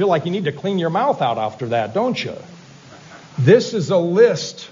Feel 0.00 0.08
like 0.08 0.24
you 0.24 0.30
need 0.30 0.46
to 0.46 0.52
clean 0.52 0.78
your 0.78 0.88
mouth 0.88 1.20
out 1.20 1.36
after 1.36 1.66
that, 1.66 1.92
don't 1.92 2.24
you? 2.24 2.34
This 3.38 3.74
is 3.74 3.90
a 3.90 3.98
list 3.98 4.70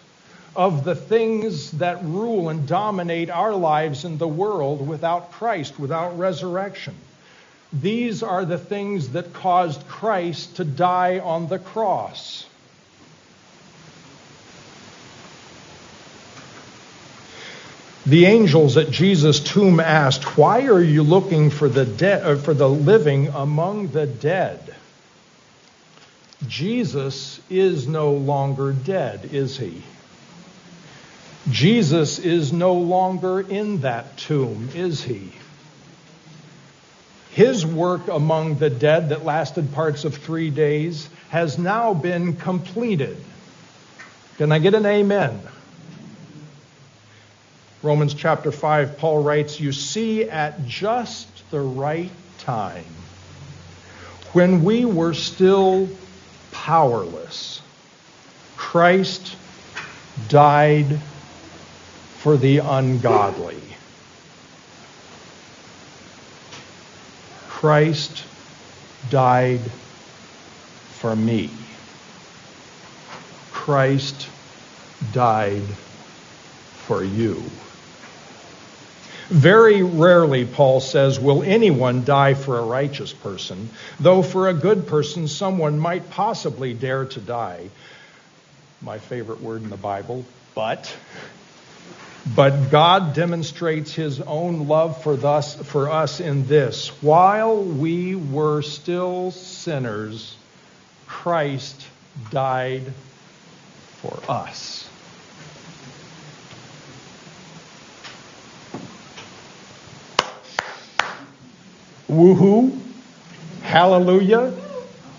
of 0.57 0.85
the 0.85 0.95
things 0.95 1.73
that 1.73 2.03
rule 2.03 2.49
and 2.49 2.67
dominate 2.67 3.29
our 3.29 3.53
lives 3.53 4.07
in 4.07 4.17
the 4.17 4.27
world 4.27 4.89
without 4.89 5.33
Christ, 5.33 5.79
without 5.79 6.19
resurrection. 6.19 6.95
These 7.75 8.23
are 8.23 8.47
the 8.47 8.57
things 8.57 9.11
that 9.11 9.35
caused 9.35 9.87
Christ 9.87 10.57
to 10.57 10.65
die 10.65 11.19
on 11.19 11.49
the 11.49 11.59
cross. 11.59 12.47
The 18.07 18.25
angels 18.25 18.79
at 18.79 18.91
Jesus' 18.91 19.41
tomb 19.41 19.79
asked, 19.79 20.39
"Why 20.39 20.69
are 20.69 20.81
you 20.81 21.03
looking 21.03 21.51
for 21.51 21.69
the 21.69 21.85
dead 21.85 22.23
uh, 22.25 22.37
for 22.37 22.55
the 22.55 22.67
living 22.67 23.29
among 23.29 23.89
the 23.89 24.07
dead?" 24.07 24.75
Jesus 26.47 27.41
is 27.51 27.89
no 27.89 28.13
longer 28.13 28.73
dead, 28.73 29.31
is 29.33 29.59
he? 29.59 29.83
Jesus 31.51 32.19
is 32.19 32.53
no 32.53 32.75
longer 32.75 33.41
in 33.41 33.81
that 33.81 34.17
tomb, 34.19 34.69
is 34.75 35.03
he? 35.03 35.33
His 37.31 37.65
work 37.65 38.09
among 38.09 38.59
the 38.59 38.71
dead 38.71 39.09
that 39.11 39.25
lasted 39.25 39.73
parts 39.73 40.05
of 40.05 40.17
three 40.17 40.51
days 40.51 41.09
has 41.31 41.59
now 41.59 41.95
been 41.95 42.37
completed. 42.37 43.17
Can 44.37 44.53
I 44.53 44.59
get 44.59 44.75
an 44.75 44.87
amen? 44.87 45.41
Romans 47.83 48.15
chapter 48.15 48.51
5, 48.51 48.99
Paul 48.99 49.23
writes, 49.23 49.61
You 49.61 49.73
see, 49.73 50.25
at 50.25 50.67
just 50.67 51.29
the 51.51 51.61
right 51.61 52.11
time, 52.39 52.85
when 54.33 54.65
we 54.65 54.85
were 54.85 55.15
still 55.15 55.89
powerless, 56.69 57.63
Christ 58.59 59.37
died 60.29 61.01
for 62.19 62.37
the 62.37 62.59
ungodly. 62.59 63.57
Christ 67.49 68.23
died 69.09 69.63
for 71.01 71.17
me. 71.17 71.49
Christ 73.51 74.29
died 75.15 75.63
for 76.87 77.03
you. 77.03 77.43
Very 79.29 79.83
rarely, 79.83 80.47
Paul 80.47 80.81
says, 80.81 81.21
will 81.21 81.43
anyone 81.43 82.05
die 82.05 82.33
for 82.33 82.59
a 82.59 82.63
righteous 82.65 83.13
person, 83.13 83.69
though 84.01 84.23
for 84.23 84.49
a 84.49 84.55
good 84.55 84.87
person, 84.87 85.29
someone 85.29 85.79
might 85.79 86.09
possibly 86.09 86.73
dare 86.73 87.05
to 87.05 87.21
die. 87.21 87.69
My 88.81 88.99
favorite 88.99 89.43
word 89.43 89.63
in 89.63 89.69
the 89.69 89.77
Bible, 89.77 90.25
but. 90.55 90.97
But 92.35 92.71
God 92.71 93.15
demonstrates 93.15 93.93
his 93.93 94.21
own 94.21 94.67
love 94.67 95.03
for, 95.03 95.15
thus, 95.15 95.55
for 95.55 95.91
us 95.91 96.21
in 96.21 96.47
this. 96.47 96.89
While 97.03 97.63
we 97.63 98.15
were 98.15 98.63
still 98.63 99.31
sinners, 99.31 100.37
Christ 101.07 101.87
died 102.31 102.93
for 104.01 104.19
us. 104.29 104.88
Woohoo! 112.09 112.79
Hallelujah! 113.63 114.53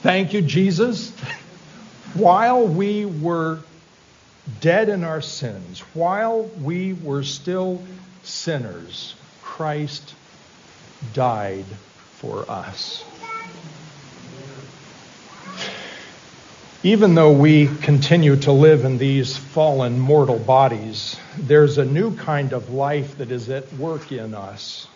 Thank 0.01 0.34
you, 0.34 0.41
Jesus. 0.41 1.12
While 2.15 2.65
we 2.67 3.05
were 3.05 3.60
dead 4.62 4.89
in 4.89 5.03
our 5.03 5.22
sins, 5.22 5.81
while 5.93 6.43
we 6.62 6.93
were 6.93 7.23
still 7.23 7.84
sinners, 8.23 9.15
Christ 9.43 10.15
died 11.13 11.65
for 12.13 12.49
us. 12.49 13.04
Even 16.82 17.13
though 17.13 17.34
we 17.34 17.67
continue 17.82 18.38
to 18.38 18.52
live 18.54 18.86
in 18.86 18.97
these 18.97 19.36
fallen 19.36 19.99
mortal 19.99 20.39
bodies, 20.39 21.17
there's 21.38 21.78
a 21.78 21.86
new 21.86 22.15
kind 22.15 22.54
of 22.54 22.69
life 22.71 23.17
that 23.17 23.32
is 23.32 23.49
at 23.49 23.71
work 23.73 24.13
in 24.13 24.34
us, 24.34 24.88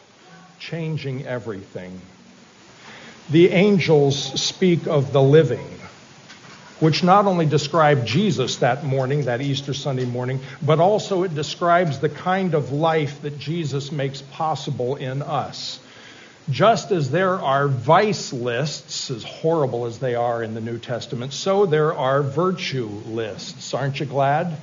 changing 0.70 1.26
everything. 1.28 2.00
The 3.30 3.50
angels 3.52 4.18
speak 4.42 4.88
of 4.88 5.12
the 5.12 5.22
living 5.22 5.68
which 6.80 7.02
not 7.02 7.26
only 7.26 7.46
describe 7.46 8.06
Jesus 8.06 8.58
that 8.58 8.84
morning, 8.84 9.24
that 9.26 9.42
Easter 9.42 9.74
Sunday 9.74 10.04
morning, 10.04 10.42
but 10.62 10.82
also 10.82 11.24
it 11.24 11.34
describes 11.34 12.00
the 12.00 12.10
kind 12.10 12.54
of 12.54 12.74
life 12.74 13.22
that 13.22 13.40
Jesus 13.40 13.90
makes 13.90 14.22
possible 14.22 14.98
in 14.98 15.22
us. 15.22 15.80
Just 16.50 16.92
as 16.92 17.10
there 17.10 17.36
are 17.36 17.70
vice 17.70 18.34
lists, 18.34 19.10
as 19.12 19.24
horrible 19.24 19.86
as 19.86 20.00
they 20.00 20.16
are 20.16 20.44
in 20.44 20.56
the 20.56 20.60
New 20.60 20.78
Testament, 20.78 21.32
so 21.32 21.66
there 21.66 21.94
are 21.94 22.22
virtue 22.22 22.88
lists. 22.88 23.74
Aren't 23.74 24.02
you 24.02 24.06
glad? 24.06 24.58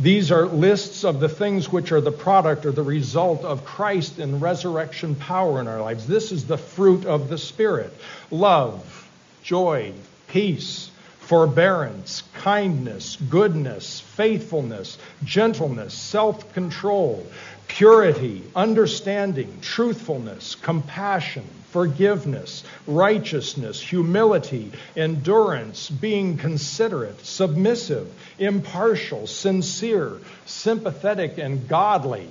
These 0.00 0.30
are 0.30 0.46
lists 0.46 1.04
of 1.04 1.18
the 1.18 1.28
things 1.28 1.72
which 1.72 1.90
are 1.90 2.00
the 2.00 2.12
product 2.12 2.64
or 2.64 2.70
the 2.70 2.84
result 2.84 3.44
of 3.44 3.64
Christ 3.64 4.20
and 4.20 4.40
resurrection 4.40 5.16
power 5.16 5.60
in 5.60 5.66
our 5.66 5.80
lives. 5.80 6.06
This 6.06 6.30
is 6.30 6.46
the 6.46 6.56
fruit 6.56 7.04
of 7.04 7.28
the 7.28 7.36
Spirit 7.36 7.92
love, 8.30 9.08
joy, 9.42 9.92
peace, 10.28 10.92
forbearance, 11.28 12.22
kindness, 12.32 13.16
goodness, 13.28 14.00
faithfulness, 14.00 14.96
gentleness, 15.24 15.92
self 15.92 16.54
control, 16.54 17.26
purity, 17.66 18.42
understanding, 18.56 19.58
truthfulness, 19.60 20.54
compassion, 20.54 21.44
forgiveness, 21.70 22.64
righteousness, 22.86 23.78
humility, 23.78 24.72
endurance, 24.96 25.90
being 25.90 26.38
considerate, 26.38 27.22
submissive, 27.26 28.10
impartial, 28.38 29.26
sincere, 29.26 30.12
sympathetic, 30.46 31.36
and 31.36 31.68
godly. 31.68 32.26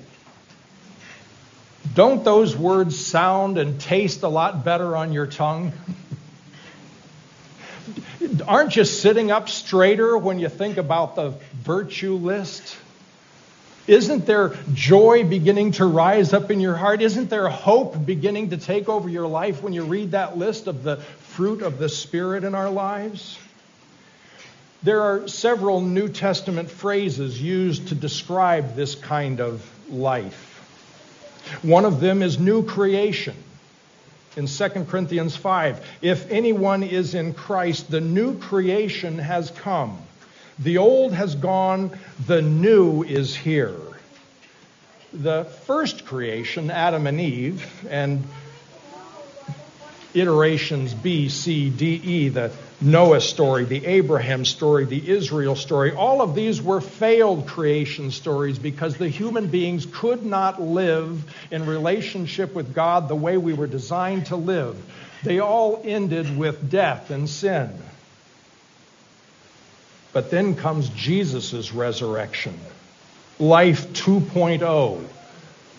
Don't 1.94 2.24
those 2.24 2.58
words 2.58 3.00
sound 3.00 3.60
and 3.60 3.80
taste 3.80 4.24
a 4.24 4.28
lot 4.28 4.66
better 4.66 4.98
on 4.98 5.14
your 5.14 5.28
tongue? 5.28 5.72
Aren't 8.48 8.76
you 8.76 8.84
sitting 8.84 9.32
up 9.32 9.50
straighter 9.50 10.18
when 10.18 10.40
you 10.40 10.50
think 10.50 10.78
about 10.78 11.16
the 11.16 11.34
virtue 11.54 12.16
list? 12.16 12.78
Isn't 13.88 14.26
there 14.26 14.54
joy 14.74 15.24
beginning 15.24 15.72
to 15.74 15.86
rise 15.86 16.34
up 16.34 16.52
in 16.52 16.60
your 16.60 16.76
heart? 16.76 17.02
Isn't 17.02 17.30
there 17.30 17.48
hope 17.48 18.06
beginning 18.06 18.50
to 18.50 18.58
take 18.58 18.90
over 18.90 19.08
your 19.08 19.28
life 19.28 19.64
when 19.64 19.72
you 19.72 19.84
read 19.84 20.12
that 20.12 20.38
list 20.38 20.68
of 20.68 20.84
the 20.84 20.98
fruit 20.98 21.62
of 21.62 21.80
the 21.80 21.88
Spirit 21.88 22.44
in 22.44 22.54
our 22.54 22.70
lives? 22.70 23.40
There 24.84 25.02
are 25.02 25.28
several 25.28 25.82
New 25.82 26.10
Testament 26.10 26.70
phrases 26.70 27.42
used 27.42 27.90
to 27.90 27.96
describe 27.96 28.76
this 28.76 28.94
kind 28.94 29.40
of 29.40 29.66
life. 29.90 30.44
One 31.62 31.86
of 31.86 32.02
them 32.02 32.22
is 32.22 32.38
new 32.38 32.64
creation 32.64 33.36
in 34.38 34.46
2 34.46 34.70
Corinthians 34.86 35.36
5. 35.36 35.86
If 36.02 36.30
anyone 36.32 36.84
is 36.84 37.16
in 37.16 37.34
Christ, 37.34 37.90
the 37.90 38.00
new 38.00 38.38
creation 38.38 39.18
has 39.18 39.50
come. 39.52 39.98
The 40.60 40.78
old 40.78 41.14
has 41.14 41.36
gone, 41.36 41.98
the 42.26 42.42
new 42.42 43.04
is 43.04 43.36
here. 43.36 43.76
The 45.12 45.46
first 45.66 46.06
creation, 46.06 46.70
Adam 46.70 47.08
and 47.08 47.20
Eve, 47.20 47.88
and 47.90 48.24
iterations 50.14 50.94
B, 50.94 51.30
C, 51.30 51.70
D, 51.70 52.02
E, 52.04 52.30
the 52.30 52.52
Noah 52.80 53.22
story, 53.22 53.66
the 53.66 53.86
Abraham 53.86 54.46
story, 54.46 54.86
the 54.86 55.10
Israel 55.10 55.56
story, 55.56 55.94
all 55.94 56.22
of 56.22 56.36
these 56.36 56.62
were 56.62 56.80
failed 56.80 57.48
creation 57.48 58.12
stories 58.12 58.60
because 58.60 58.98
the 58.98 59.10
human 59.10 59.48
beings 59.48 59.88
could 59.92 60.24
not 60.26 60.62
live 60.62 61.24
in 61.50 61.66
relationship 61.66 62.54
with 62.54 62.76
God 62.76 63.08
the 63.08 63.16
way 63.16 63.38
we 63.38 63.54
were 63.54 63.68
designed 63.68 64.28
to 64.28 64.36
live. 64.36 64.78
They 65.24 65.40
all 65.40 65.82
ended 65.84 66.38
with 66.38 66.70
death 66.70 67.10
and 67.10 67.28
sin. 67.28 67.72
But 70.14 70.32
then 70.32 70.56
comes 70.56 70.90
Jesus' 70.90 71.74
resurrection, 71.74 72.60
life 73.40 73.88
2.0, 73.94 75.04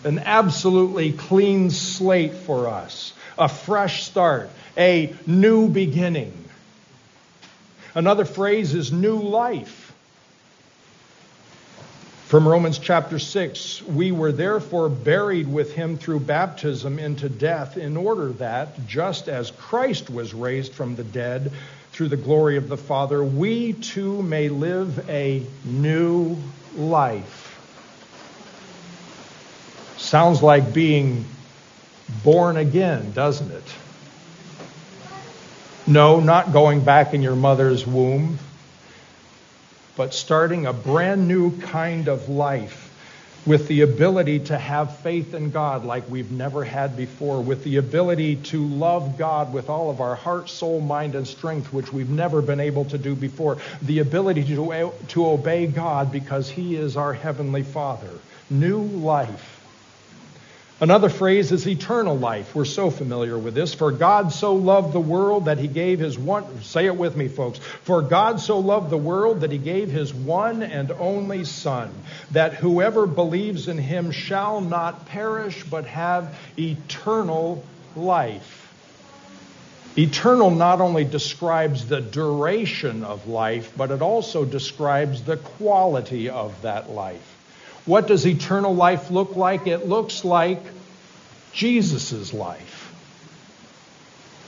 an 0.03 0.19
absolutely 0.19 1.13
clean 1.13 1.71
slate 1.71 2.33
for 2.33 2.67
us, 2.67 3.13
a 3.39 3.47
fresh 3.47 4.03
start, 4.03 4.49
a 4.77 5.15
new 5.25 5.69
beginning. 5.69 6.33
Another 7.95 8.25
phrase 8.25 8.75
is 8.75 8.91
new 8.91 9.17
life. 9.17 9.87
From 12.27 12.47
Romans 12.47 12.77
chapter 12.77 13.17
6, 13.17 13.81
we 13.81 14.11
were 14.11 14.31
therefore 14.31 14.87
buried 14.87 15.47
with 15.51 15.73
him 15.73 15.97
through 15.97 16.19
baptism 16.19 16.99
into 16.99 17.27
death, 17.27 17.75
in 17.75 17.97
order 17.97 18.33
that, 18.33 18.85
just 18.85 19.27
as 19.27 19.49
Christ 19.49 20.11
was 20.11 20.35
raised 20.35 20.73
from 20.73 20.95
the 20.95 21.03
dead 21.03 21.51
through 21.91 22.09
the 22.09 22.17
glory 22.17 22.57
of 22.57 22.69
the 22.69 22.77
Father, 22.77 23.23
we 23.23 23.73
too 23.73 24.21
may 24.21 24.49
live 24.49 25.09
a 25.09 25.43
new 25.65 26.37
life. 26.75 27.45
Sounds 29.97 30.43
like 30.43 30.71
being 30.71 31.25
born 32.23 32.57
again, 32.57 33.11
doesn't 33.11 33.51
it? 33.51 33.75
No, 35.87 36.19
not 36.19 36.53
going 36.53 36.83
back 36.83 37.13
in 37.13 37.21
your 37.21 37.35
mother's 37.35 37.85
womb 37.85 38.37
but 39.99 40.13
starting 40.13 40.65
a 40.65 40.71
brand 40.71 41.27
new 41.27 41.59
kind 41.59 42.07
of 42.07 42.29
life 42.29 42.85
with 43.45 43.67
the 43.67 43.81
ability 43.81 44.39
to 44.39 44.57
have 44.57 44.99
faith 44.99 45.33
in 45.33 45.51
God 45.51 45.83
like 45.83 46.09
we've 46.09 46.31
never 46.31 46.63
had 46.63 46.95
before, 46.95 47.41
with 47.41 47.65
the 47.65 47.75
ability 47.75 48.37
to 48.37 48.65
love 48.65 49.17
God 49.17 49.51
with 49.51 49.69
all 49.69 49.89
of 49.89 49.99
our 49.99 50.15
heart, 50.15 50.47
soul, 50.47 50.79
mind, 50.79 51.15
and 51.15 51.27
strength, 51.27 51.73
which 51.73 51.91
we've 51.91 52.09
never 52.09 52.41
been 52.41 52.61
able 52.61 52.85
to 52.85 52.97
do 52.97 53.13
before, 53.13 53.57
the 53.81 53.99
ability 53.99 54.45
to, 54.45 54.93
to 55.09 55.27
obey 55.27 55.67
God 55.67 56.13
because 56.13 56.49
He 56.49 56.77
is 56.77 56.95
our 56.95 57.11
Heavenly 57.11 57.63
Father. 57.63 58.11
New 58.49 58.79
life. 58.79 59.58
Another 60.81 61.09
phrase 61.09 61.51
is 61.51 61.67
eternal 61.67 62.17
life. 62.17 62.55
We're 62.55 62.63
so 62.63 62.89
familiar 62.89 63.37
with 63.37 63.53
this. 63.53 63.73
For 63.73 63.91
God 63.91 64.31
so 64.31 64.55
loved 64.55 64.93
the 64.93 64.99
world 64.99 65.45
that 65.45 65.57
he 65.57 65.67
gave 65.67 65.99
his 65.99 66.17
one, 66.17 66.61
say 66.63 66.85
it 66.85 66.95
with 66.95 67.17
me, 67.17 67.27
folks. 67.27 67.59
For 67.59 68.01
God 68.01 68.39
so 68.39 68.59
loved 68.59 68.89
the 68.89 68.97
world 68.97 69.41
that 69.41 69.51
he 69.51 69.57
gave 69.57 69.91
his 69.91 70.13
one 70.13 70.63
and 70.63 70.89
only 70.91 71.43
Son, 71.43 71.91
that 72.31 72.53
whoever 72.53 73.05
believes 73.05 73.67
in 73.67 73.77
him 73.77 74.11
shall 74.11 74.61
not 74.61 75.05
perish 75.07 75.63
but 75.63 75.85
have 75.85 76.33
eternal 76.57 77.61
life. 77.97 78.55
Eternal 79.97 80.51
not 80.51 80.79
only 80.79 81.03
describes 81.03 81.87
the 81.87 81.99
duration 81.99 83.03
of 83.03 83.27
life, 83.27 83.73
but 83.75 83.91
it 83.91 84.01
also 84.01 84.45
describes 84.45 85.23
the 85.23 85.35
quality 85.35 86.29
of 86.29 86.61
that 86.61 86.89
life. 86.89 87.38
What 87.85 88.07
does 88.07 88.25
eternal 88.25 88.75
life 88.75 89.09
look 89.09 89.35
like? 89.35 89.67
It 89.67 89.87
looks 89.87 90.23
like 90.23 90.61
Jesus' 91.53 92.33
life. 92.33 92.93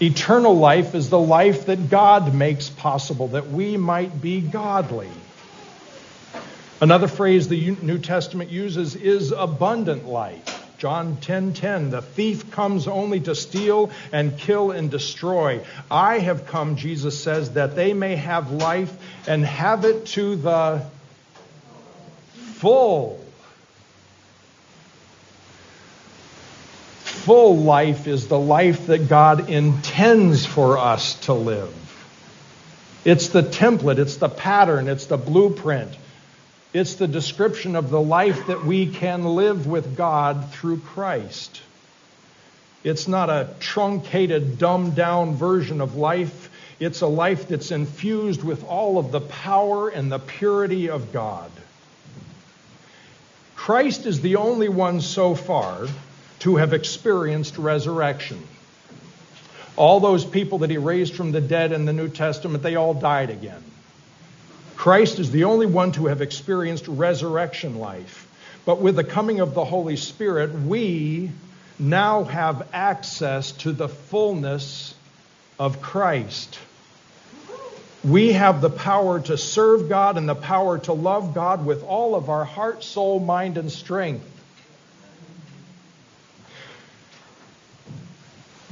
Eternal 0.01 0.55
life 0.55 0.95
is 0.95 1.09
the 1.09 1.19
life 1.19 1.67
that 1.67 1.89
God 1.89 2.33
makes 2.33 2.69
possible, 2.69 3.29
that 3.29 3.51
we 3.51 3.77
might 3.77 4.21
be 4.21 4.41
godly. 4.41 5.09
Another 6.81 7.07
phrase 7.07 7.47
the 7.47 7.75
New 7.81 7.99
Testament 7.99 8.49
uses 8.49 8.95
is 8.95 9.31
abundant 9.31 10.07
life. 10.07 10.51
John 10.79 11.17
10:10 11.17 11.21
10, 11.21 11.53
10, 11.53 11.89
The 11.91 12.01
thief 12.01 12.49
comes 12.49 12.87
only 12.87 13.19
to 13.19 13.35
steal 13.35 13.91
and 14.11 14.35
kill 14.35 14.71
and 14.71 14.89
destroy. 14.89 15.63
I 15.91 16.17
have 16.17 16.47
come, 16.47 16.75
Jesus 16.75 17.21
says, 17.21 17.51
that 17.51 17.75
they 17.75 17.93
may 17.93 18.15
have 18.15 18.51
life 18.51 18.91
and 19.27 19.45
have 19.45 19.85
it 19.85 20.07
to 20.17 20.35
the 20.35 20.81
full. 22.33 23.20
Full 27.21 27.57
life 27.57 28.07
is 28.07 28.27
the 28.27 28.39
life 28.39 28.87
that 28.87 29.07
God 29.07 29.49
intends 29.49 30.45
for 30.45 30.77
us 30.79 31.13
to 31.25 31.33
live. 31.33 31.73
It's 33.05 33.29
the 33.29 33.43
template, 33.43 33.99
it's 33.99 34.17
the 34.17 34.29
pattern, 34.29 34.87
it's 34.87 35.05
the 35.05 35.17
blueprint. 35.17 35.95
It's 36.73 36.95
the 36.95 37.07
description 37.07 37.75
of 37.75 37.89
the 37.89 38.01
life 38.01 38.47
that 38.47 38.65
we 38.65 38.87
can 38.87 39.23
live 39.23 39.67
with 39.67 39.97
God 39.97 40.51
through 40.51 40.79
Christ. 40.79 41.61
It's 42.83 43.07
not 43.07 43.29
a 43.29 43.49
truncated, 43.59 44.57
dumbed 44.57 44.95
down 44.95 45.35
version 45.35 45.81
of 45.81 45.95
life. 45.95 46.49
It's 46.79 47.01
a 47.01 47.07
life 47.07 47.49
that's 47.49 47.71
infused 47.71 48.43
with 48.43 48.63
all 48.63 48.97
of 48.97 49.11
the 49.11 49.21
power 49.21 49.89
and 49.89 50.11
the 50.11 50.17
purity 50.17 50.89
of 50.89 51.11
God. 51.11 51.51
Christ 53.55 54.07
is 54.07 54.21
the 54.21 54.37
only 54.37 54.69
one 54.69 55.01
so 55.01 55.35
far 55.35 55.87
to 56.41 56.55
have 56.55 56.73
experienced 56.73 57.57
resurrection. 57.57 58.41
All 59.75 59.99
those 59.99 60.25
people 60.25 60.59
that 60.59 60.69
he 60.69 60.77
raised 60.77 61.13
from 61.13 61.31
the 61.31 61.41
dead 61.41 61.71
in 61.71 61.85
the 61.85 61.93
New 61.93 62.09
Testament, 62.09 62.63
they 62.63 62.75
all 62.75 62.93
died 62.95 63.29
again. 63.29 63.63
Christ 64.75 65.19
is 65.19 65.29
the 65.29 65.43
only 65.43 65.67
one 65.67 65.91
to 65.93 66.07
have 66.07 66.21
experienced 66.21 66.87
resurrection 66.87 67.77
life. 67.77 68.27
But 68.65 68.81
with 68.81 68.95
the 68.95 69.03
coming 69.03 69.39
of 69.39 69.53
the 69.53 69.63
Holy 69.63 69.95
Spirit, 69.95 70.51
we 70.51 71.29
now 71.77 72.23
have 72.23 72.67
access 72.73 73.51
to 73.53 73.71
the 73.71 73.87
fullness 73.87 74.95
of 75.59 75.79
Christ. 75.79 76.57
We 78.03 78.33
have 78.33 78.61
the 78.61 78.71
power 78.71 79.19
to 79.19 79.37
serve 79.37 79.89
God 79.89 80.17
and 80.17 80.27
the 80.27 80.33
power 80.33 80.79
to 80.79 80.93
love 80.93 81.35
God 81.35 81.63
with 81.67 81.83
all 81.83 82.15
of 82.15 82.31
our 82.31 82.45
heart, 82.45 82.83
soul, 82.83 83.19
mind, 83.19 83.59
and 83.59 83.71
strength. 83.71 84.25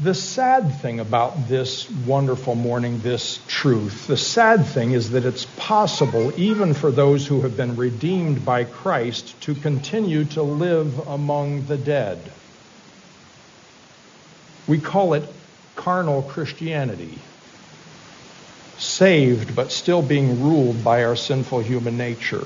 The 0.01 0.13
sad 0.13 0.75
thing 0.75 1.01
about 1.01 1.49
this 1.49 1.89
wonderful 1.89 2.55
morning, 2.55 2.99
this 2.99 3.37
truth, 3.49 4.07
the 4.07 4.15
sad 4.15 4.65
thing 4.65 4.93
is 4.93 5.11
that 5.11 5.25
it's 5.25 5.45
possible, 5.57 6.31
even 6.39 6.73
for 6.73 6.89
those 6.89 7.27
who 7.27 7.41
have 7.41 7.57
been 7.57 7.75
redeemed 7.75 8.45
by 8.45 8.63
Christ, 8.63 9.41
to 9.41 9.53
continue 9.55 10.23
to 10.23 10.41
live 10.41 11.05
among 11.05 11.65
the 11.65 11.77
dead. 11.77 12.31
We 14.69 14.79
call 14.79 15.15
it 15.15 15.27
carnal 15.75 16.21
Christianity. 16.21 17.17
Saved, 18.77 19.53
but 19.53 19.69
still 19.69 20.01
being 20.01 20.41
ruled 20.41 20.81
by 20.81 21.03
our 21.03 21.17
sinful 21.17 21.59
human 21.59 21.97
nature. 21.97 22.45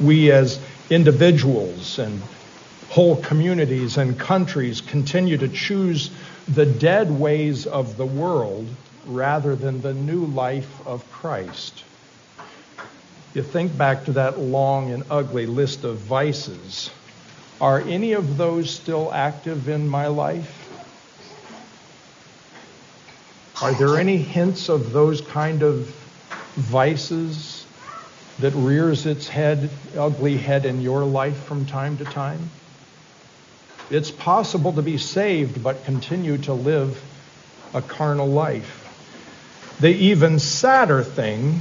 We, 0.00 0.32
as 0.32 0.58
individuals 0.90 2.00
and 2.00 2.20
whole 2.92 3.16
communities 3.16 3.96
and 3.96 4.18
countries 4.18 4.82
continue 4.82 5.38
to 5.38 5.48
choose 5.48 6.10
the 6.48 6.66
dead 6.66 7.10
ways 7.10 7.66
of 7.66 7.96
the 7.96 8.04
world 8.04 8.68
rather 9.06 9.56
than 9.56 9.80
the 9.80 9.94
new 9.94 10.26
life 10.26 10.68
of 10.84 11.10
Christ. 11.10 11.84
You 13.32 13.42
think 13.42 13.78
back 13.78 14.04
to 14.04 14.12
that 14.12 14.38
long 14.38 14.90
and 14.90 15.04
ugly 15.08 15.46
list 15.46 15.84
of 15.84 15.96
vices. 16.00 16.90
Are 17.62 17.80
any 17.80 18.12
of 18.12 18.36
those 18.36 18.68
still 18.68 19.10
active 19.10 19.70
in 19.70 19.88
my 19.88 20.08
life? 20.08 20.68
Are 23.62 23.72
there 23.72 23.96
any 23.96 24.18
hints 24.18 24.68
of 24.68 24.92
those 24.92 25.22
kind 25.22 25.62
of 25.62 25.88
vices 26.56 27.64
that 28.40 28.52
rears 28.54 29.06
its 29.06 29.28
head, 29.28 29.70
ugly 29.96 30.36
head 30.36 30.66
in 30.66 30.82
your 30.82 31.06
life 31.06 31.42
from 31.44 31.64
time 31.64 31.96
to 31.96 32.04
time? 32.04 32.50
It's 33.90 34.10
possible 34.10 34.72
to 34.74 34.82
be 34.82 34.98
saved 34.98 35.62
but 35.62 35.84
continue 35.84 36.38
to 36.38 36.52
live 36.54 37.02
a 37.74 37.82
carnal 37.82 38.28
life. 38.28 38.78
The 39.80 39.88
even 39.88 40.38
sadder 40.38 41.02
thing 41.02 41.60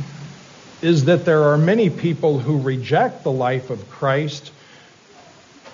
is 0.81 1.05
that 1.05 1.25
there 1.25 1.43
are 1.45 1.57
many 1.57 1.89
people 1.89 2.39
who 2.39 2.59
reject 2.59 3.23
the 3.23 3.31
life 3.31 3.69
of 3.69 3.89
Christ 3.89 4.51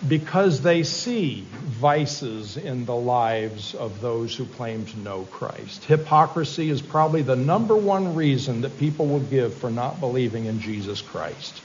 because 0.08 0.62
they 0.62 0.84
see 0.84 1.46
vices 1.52 2.58
in 2.58 2.86
the 2.86 2.96
lives 2.96 3.74
of 3.74 4.00
those 4.00 4.36
who 4.36 4.46
claim 4.46 4.86
to 4.86 5.00
know 5.00 5.24
Christ. 5.32 5.84
Hypocrisy 5.86 6.70
is 6.70 6.82
probably 6.82 7.24
the 7.24 7.36
number 7.36 7.76
one 7.76 8.14
reason 8.14 8.62
that 8.62 8.78
people 8.78 9.08
will 9.08 9.22
give 9.22 9.56
for 9.56 9.72
not 9.72 10.00
believing 10.00 10.46
in 10.46 10.60
Jesus 10.60 11.02
Christ. 11.02 11.62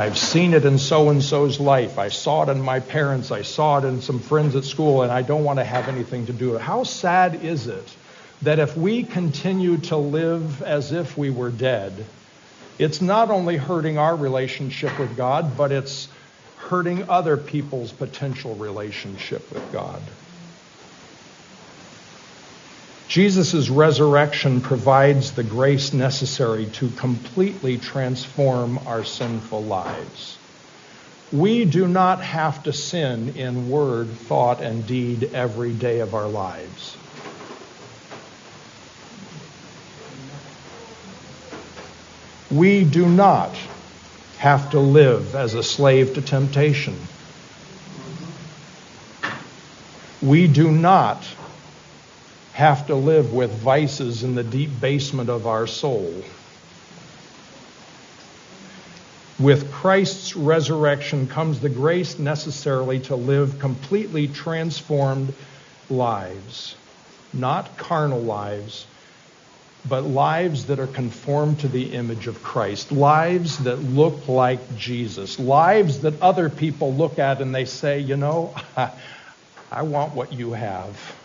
I've 0.00 0.16
seen 0.16 0.54
it 0.54 0.64
in 0.64 0.78
so 0.78 1.10
and 1.10 1.22
so's 1.22 1.60
life. 1.60 1.98
I 1.98 2.08
saw 2.08 2.44
it 2.44 2.48
in 2.48 2.62
my 2.62 2.80
parents. 2.80 3.30
I 3.30 3.42
saw 3.42 3.76
it 3.76 3.84
in 3.84 4.00
some 4.00 4.18
friends 4.18 4.56
at 4.56 4.64
school, 4.64 5.02
and 5.02 5.12
I 5.12 5.20
don't 5.20 5.44
want 5.44 5.58
to 5.58 5.64
have 5.64 5.88
anything 5.88 6.24
to 6.24 6.32
do 6.32 6.52
with 6.52 6.62
it. 6.62 6.62
How 6.62 6.84
sad 6.84 7.44
is 7.44 7.66
it 7.66 7.96
that 8.40 8.58
if 8.58 8.74
we 8.78 9.02
continue 9.02 9.76
to 9.76 9.98
live 9.98 10.62
as 10.62 10.92
if 10.92 11.18
we 11.18 11.28
were 11.28 11.50
dead, 11.50 12.06
it's 12.78 13.02
not 13.02 13.30
only 13.30 13.58
hurting 13.58 13.98
our 13.98 14.16
relationship 14.16 14.98
with 14.98 15.18
God, 15.18 15.58
but 15.58 15.70
it's 15.70 16.08
hurting 16.56 17.10
other 17.10 17.36
people's 17.36 17.92
potential 17.92 18.54
relationship 18.54 19.52
with 19.52 19.70
God. 19.70 20.00
Jesus' 23.10 23.68
resurrection 23.68 24.60
provides 24.60 25.32
the 25.32 25.42
grace 25.42 25.92
necessary 25.92 26.66
to 26.74 26.88
completely 26.90 27.76
transform 27.76 28.78
our 28.86 29.02
sinful 29.02 29.64
lives. 29.64 30.38
We 31.32 31.64
do 31.64 31.88
not 31.88 32.22
have 32.22 32.62
to 32.62 32.72
sin 32.72 33.30
in 33.30 33.68
word, 33.68 34.10
thought, 34.10 34.60
and 34.60 34.86
deed 34.86 35.30
every 35.34 35.72
day 35.72 35.98
of 35.98 36.14
our 36.14 36.28
lives. 36.28 36.96
We 42.48 42.84
do 42.84 43.08
not 43.08 43.56
have 44.38 44.70
to 44.70 44.78
live 44.78 45.34
as 45.34 45.54
a 45.54 45.64
slave 45.64 46.14
to 46.14 46.22
temptation. 46.22 46.96
We 50.22 50.46
do 50.46 50.70
not 50.70 51.26
have 52.60 52.88
to 52.88 52.94
live 52.94 53.32
with 53.32 53.50
vices 53.50 54.22
in 54.22 54.34
the 54.34 54.42
deep 54.42 54.68
basement 54.82 55.30
of 55.30 55.46
our 55.46 55.66
soul. 55.66 56.12
With 59.38 59.72
Christ's 59.72 60.36
resurrection 60.36 61.26
comes 61.26 61.60
the 61.60 61.70
grace 61.70 62.18
necessarily 62.18 63.00
to 63.00 63.16
live 63.16 63.58
completely 63.58 64.28
transformed 64.28 65.32
lives, 65.88 66.76
not 67.32 67.78
carnal 67.78 68.20
lives, 68.20 68.86
but 69.88 70.04
lives 70.04 70.66
that 70.66 70.78
are 70.78 70.86
conformed 70.86 71.60
to 71.60 71.68
the 71.68 71.94
image 71.94 72.26
of 72.26 72.42
Christ, 72.42 72.92
lives 72.92 73.56
that 73.64 73.82
look 73.82 74.28
like 74.28 74.76
Jesus, 74.76 75.38
lives 75.38 76.00
that 76.00 76.20
other 76.20 76.50
people 76.50 76.92
look 76.92 77.18
at 77.18 77.40
and 77.40 77.54
they 77.54 77.64
say, 77.64 78.00
you 78.00 78.18
know, 78.18 78.54
I 79.72 79.80
want 79.80 80.14
what 80.14 80.34
you 80.34 80.52
have. 80.52 81.19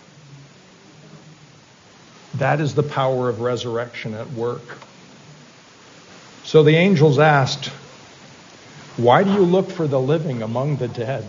That 2.37 2.59
is 2.59 2.75
the 2.75 2.83
power 2.83 3.29
of 3.29 3.39
resurrection 3.39 4.13
at 4.13 4.31
work. 4.31 4.77
So 6.43 6.63
the 6.63 6.75
angels 6.75 7.17
asked, 7.17 7.67
Why 8.97 9.23
do 9.23 9.31
you 9.31 9.43
look 9.43 9.71
for 9.71 9.87
the 9.87 9.99
living 9.99 10.41
among 10.41 10.77
the 10.77 10.87
dead? 10.87 11.25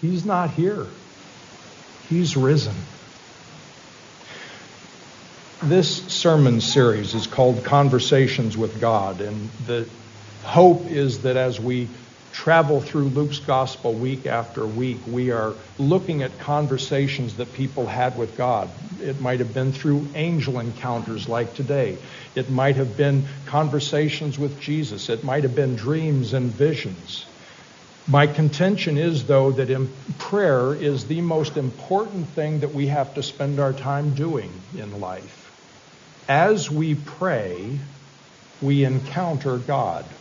He's 0.00 0.24
not 0.26 0.50
here, 0.50 0.86
he's 2.08 2.36
risen. 2.36 2.74
This 5.62 6.12
sermon 6.12 6.60
series 6.60 7.14
is 7.14 7.26
called 7.26 7.64
Conversations 7.64 8.56
with 8.56 8.80
God, 8.80 9.20
and 9.20 9.48
the 9.66 9.88
hope 10.42 10.86
is 10.90 11.22
that 11.22 11.36
as 11.36 11.58
we 11.58 11.88
travel 12.34 12.80
through 12.80 13.10
Luke's 13.10 13.38
gospel 13.38 13.94
week 13.94 14.26
after 14.26 14.66
week, 14.66 15.06
we 15.06 15.30
are 15.30 15.54
looking 15.78 16.22
at 16.22 16.40
conversations 16.40 17.36
that 17.36 17.52
people 17.52 17.86
had 17.86 18.18
with 18.18 18.36
God. 18.36 19.00
It 19.00 19.20
might 19.20 19.38
have 19.38 19.54
been 19.54 19.70
through 19.72 20.10
angel 20.16 20.58
encounters 20.58 21.28
like 21.28 21.54
today. 21.54 22.02
It 22.34 22.50
might 22.50 22.74
have 22.76 22.96
been 22.96 23.28
conversations 23.46 24.36
with 24.36 24.58
Jesus. 24.58 25.08
It 25.10 25.22
might 25.22 25.44
have 25.44 25.54
been 25.54 25.76
dreams 25.76 26.32
and 26.32 26.52
visions. 26.52 27.24
My 28.08 28.26
contention 28.26 28.98
is, 28.98 29.24
though, 29.26 29.52
that 29.52 30.18
prayer 30.18 30.74
is 30.74 31.06
the 31.06 31.20
most 31.20 31.56
important 31.56 32.34
thing 32.34 32.60
that 32.60 32.74
we 32.74 32.88
have 32.88 33.14
to 33.14 33.22
spend 33.22 33.60
our 33.60 33.72
time 33.72 34.14
doing 34.14 34.60
in 34.74 34.90
life. 34.90 35.52
As 36.28 36.68
we 36.68 36.96
pray, 36.96 37.80
we 38.60 38.84
encounter 38.84 39.56
God. 39.58 40.16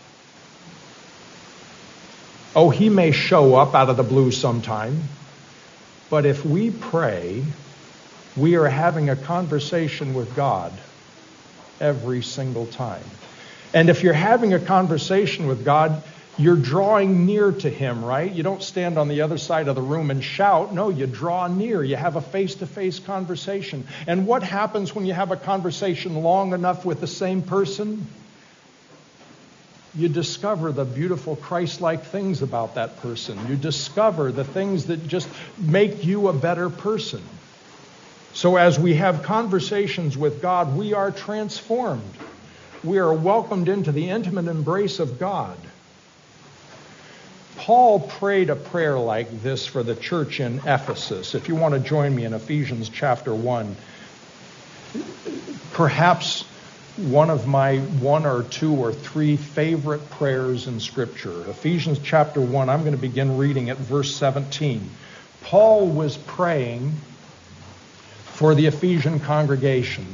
Oh, 2.55 2.69
he 2.69 2.89
may 2.89 3.11
show 3.11 3.55
up 3.55 3.73
out 3.73 3.89
of 3.89 3.97
the 3.97 4.03
blue 4.03 4.31
sometime, 4.31 5.01
but 6.09 6.25
if 6.25 6.45
we 6.45 6.69
pray, 6.69 7.43
we 8.37 8.55
are 8.55 8.67
having 8.67 9.09
a 9.09 9.15
conversation 9.15 10.13
with 10.13 10.35
God 10.35 10.71
every 11.81 12.21
single 12.21 12.67
time. 12.67 13.03
And 13.73 13.89
if 13.89 14.03
you're 14.03 14.13
having 14.13 14.53
a 14.53 14.59
conversation 14.59 15.47
with 15.47 15.65
God, 15.65 16.03
you're 16.37 16.55
drawing 16.55 17.25
near 17.25 17.51
to 17.51 17.69
him, 17.69 18.05
right? 18.05 18.31
You 18.31 18.43
don't 18.43 18.61
stand 18.61 18.97
on 18.97 19.07
the 19.07 19.21
other 19.21 19.37
side 19.37 19.67
of 19.67 19.75
the 19.75 19.81
room 19.81 20.11
and 20.11 20.23
shout. 20.23 20.73
No, 20.73 20.89
you 20.89 21.07
draw 21.07 21.47
near. 21.47 21.83
You 21.83 21.95
have 21.95 22.15
a 22.15 22.21
face 22.21 22.55
to 22.55 22.67
face 22.67 22.99
conversation. 22.99 23.85
And 24.07 24.27
what 24.27 24.43
happens 24.43 24.93
when 24.93 25.05
you 25.05 25.13
have 25.13 25.31
a 25.31 25.37
conversation 25.37 26.21
long 26.21 26.53
enough 26.53 26.85
with 26.85 27.01
the 27.01 27.07
same 27.07 27.41
person? 27.41 28.07
You 29.95 30.09
discover 30.09 30.71
the 30.71 30.85
beautiful 30.85 31.35
Christ 31.35 31.79
like 31.79 32.05
things 32.05 32.41
about 32.41 32.75
that 32.75 32.97
person. 33.01 33.37
You 33.47 33.55
discover 33.55 34.31
the 34.31 34.43
things 34.43 34.85
that 34.85 35.07
just 35.07 35.29
make 35.59 36.03
you 36.03 36.29
a 36.29 36.33
better 36.33 36.69
person. 36.69 37.21
So, 38.33 38.55
as 38.55 38.79
we 38.79 38.95
have 38.95 39.21
conversations 39.21 40.17
with 40.17 40.41
God, 40.41 40.75
we 40.75 40.93
are 40.93 41.11
transformed. 41.11 42.17
We 42.83 42.97
are 42.97 43.13
welcomed 43.13 43.69
into 43.69 43.91
the 43.91 44.09
intimate 44.09 44.47
embrace 44.47 44.99
of 44.99 45.19
God. 45.19 45.57
Paul 47.57 47.99
prayed 47.99 48.49
a 48.49 48.55
prayer 48.55 48.97
like 48.97 49.43
this 49.43 49.67
for 49.67 49.83
the 49.83 49.95
church 49.95 50.39
in 50.39 50.57
Ephesus. 50.65 51.35
If 51.35 51.47
you 51.47 51.55
want 51.55 51.75
to 51.75 51.79
join 51.79 52.15
me 52.15 52.25
in 52.25 52.33
Ephesians 52.33 52.89
chapter 52.89 53.33
1, 53.33 53.75
perhaps 55.71 56.45
one 56.97 57.31
of 57.31 57.47
my 57.47 57.77
one 57.77 58.25
or 58.25 58.43
two 58.43 58.75
or 58.75 58.93
three 58.93 59.35
favorite 59.35 60.09
prayers 60.11 60.67
in 60.67 60.79
Scripture. 60.79 61.49
Ephesians 61.49 61.99
chapter 62.03 62.39
1, 62.39 62.69
I'm 62.69 62.81
going 62.81 62.91
to 62.91 63.01
begin 63.01 63.37
reading 63.37 63.71
at 63.71 63.77
verse 63.77 64.15
17. 64.15 64.89
Paul 65.41 65.87
was 65.87 66.17
praying 66.17 66.91
for 68.25 68.53
the 68.53 68.67
Ephesian 68.67 69.19
congregation. 69.19 70.05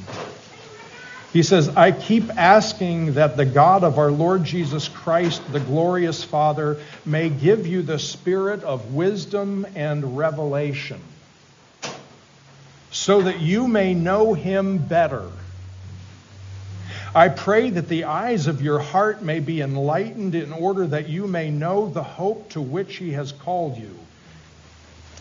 He 1.33 1.43
says, 1.43 1.69
I 1.69 1.91
keep 1.91 2.29
asking 2.37 3.13
that 3.13 3.37
the 3.37 3.45
God 3.45 3.83
of 3.83 3.99
our 3.99 4.09
Lord 4.09 4.45
Jesus 4.45 4.87
Christ, 4.87 5.41
the 5.51 5.59
glorious 5.59 6.23
Father, 6.23 6.79
may 7.05 7.29
give 7.29 7.67
you 7.67 7.81
the 7.81 7.99
spirit 7.99 8.63
of 8.63 8.93
wisdom 8.93 9.67
and 9.75 10.17
revelation, 10.17 11.01
so 12.89 13.21
that 13.21 13.41
you 13.41 13.67
may 13.67 13.93
know 13.93 14.33
him 14.33 14.77
better. 14.79 15.29
I 17.15 17.29
pray 17.29 17.69
that 17.71 17.87
the 17.87 18.03
eyes 18.03 18.47
of 18.47 18.61
your 18.61 18.79
heart 18.79 19.23
may 19.23 19.39
be 19.39 19.61
enlightened 19.61 20.35
in 20.35 20.53
order 20.53 20.87
that 20.87 21.09
you 21.09 21.27
may 21.27 21.49
know 21.49 21.89
the 21.89 22.03
hope 22.03 22.49
to 22.51 22.61
which 22.61 22.97
he 22.97 23.11
has 23.13 23.31
called 23.31 23.77
you 23.77 23.95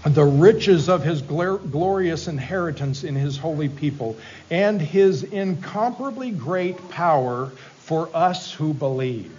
the 0.05 0.25
riches 0.25 0.89
of 0.89 1.03
his 1.03 1.23
glorious 1.23 2.29
inheritance 2.29 3.05
in 3.05 3.15
his 3.15 3.37
holy 3.37 3.69
people, 3.69 4.17
and 4.51 4.81
his 4.81 5.25
incomparably 5.25 6.31
great 6.31 6.89
power 6.91 7.47
for 7.81 8.09
us 8.15 8.53
who 8.53 8.73
believe. 8.73 9.33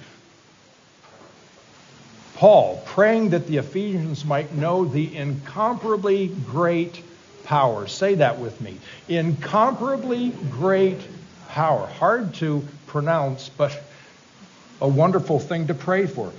Paul, 2.35 2.81
praying 2.85 3.29
that 3.29 3.47
the 3.47 3.57
Ephesians 3.57 4.25
might 4.25 4.53
know 4.53 4.85
the 4.85 5.15
incomparably 5.15 6.27
great 6.27 7.01
power. 7.43 7.87
Say 7.87 8.15
that 8.15 8.39
with 8.39 8.59
me. 8.61 8.77
Incomparably 9.07 10.29
great 10.51 10.99
power. 11.49 11.85
Hard 11.85 12.33
to 12.35 12.65
pronounce, 12.87 13.49
but 13.49 13.77
a 14.81 14.87
wonderful 14.87 15.39
thing 15.39 15.67
to 15.67 15.73
pray 15.73 16.07
for. 16.07 16.31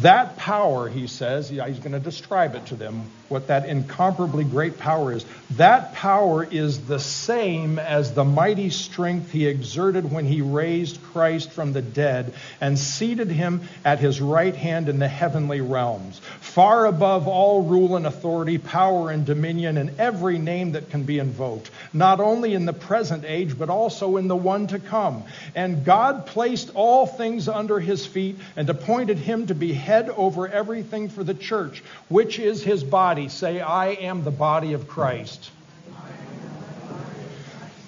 That 0.00 0.38
power, 0.38 0.88
he 0.88 1.06
says, 1.06 1.50
he's 1.50 1.58
going 1.58 1.92
to 1.92 2.00
describe 2.00 2.54
it 2.54 2.66
to 2.66 2.76
them, 2.76 3.04
what 3.28 3.48
that 3.48 3.66
incomparably 3.66 4.44
great 4.44 4.78
power 4.78 5.12
is. 5.12 5.26
That 5.56 5.92
power 5.92 6.44
is 6.44 6.86
the 6.86 6.98
same 6.98 7.78
as 7.78 8.14
the 8.14 8.24
mighty 8.24 8.70
strength 8.70 9.30
he 9.30 9.46
exerted 9.46 10.10
when 10.10 10.24
he 10.24 10.40
raised 10.40 11.02
Christ 11.12 11.50
from 11.52 11.74
the 11.74 11.82
dead 11.82 12.32
and 12.58 12.78
seated 12.78 13.28
him 13.28 13.68
at 13.84 13.98
his 13.98 14.18
right 14.20 14.56
hand 14.56 14.88
in 14.88 14.98
the 14.98 15.08
heavenly 15.08 15.60
realms, 15.60 16.20
far 16.40 16.86
above 16.86 17.28
all 17.28 17.62
rule 17.62 17.96
and 17.96 18.06
authority, 18.06 18.56
power 18.56 19.10
and 19.10 19.26
dominion, 19.26 19.76
and 19.76 20.00
every 20.00 20.38
name 20.38 20.72
that 20.72 20.88
can 20.88 21.02
be 21.02 21.18
invoked, 21.18 21.70
not 21.92 22.18
only 22.18 22.54
in 22.54 22.64
the 22.64 22.72
present 22.72 23.26
age, 23.26 23.58
but 23.58 23.68
also 23.68 24.16
in 24.16 24.26
the 24.26 24.36
one 24.36 24.68
to 24.68 24.78
come. 24.78 25.24
And 25.54 25.84
God 25.84 26.26
placed 26.26 26.70
all 26.74 27.06
things 27.06 27.46
under 27.46 27.78
his 27.78 28.06
feet 28.06 28.38
and 28.56 28.70
appointed 28.70 29.18
him 29.18 29.48
to 29.48 29.54
be 29.54 29.81
head 29.82 30.08
over 30.08 30.48
everything 30.48 31.08
for 31.08 31.24
the 31.24 31.34
church, 31.34 31.82
which 32.08 32.38
is 32.38 32.62
his 32.62 32.84
body. 32.84 33.28
Say, 33.28 33.60
I 33.60 33.88
am 33.88 34.24
the 34.24 34.30
body 34.30 34.72
of 34.72 34.88
Christ. 34.88 35.50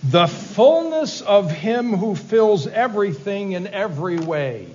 The 0.03 0.27
fullness 0.27 1.23
of 1.23 1.51
him 1.51 1.97
who 1.97 2.15
fills 2.15 2.67
everything 2.67 3.53
in 3.53 3.67
every 3.69 4.19
way. 4.19 4.69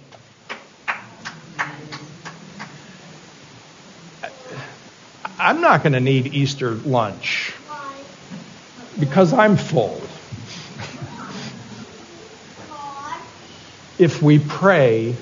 I'm 5.37 5.61
not 5.61 5.83
going 5.83 5.93
to 5.93 5.99
need 5.99 6.33
Easter 6.33 6.71
lunch 6.71 7.53
because 8.97 9.33
I'm 9.33 9.55
full. 9.55 10.01
if 13.97 14.21
we 14.21 14.39
pray, 14.39 15.15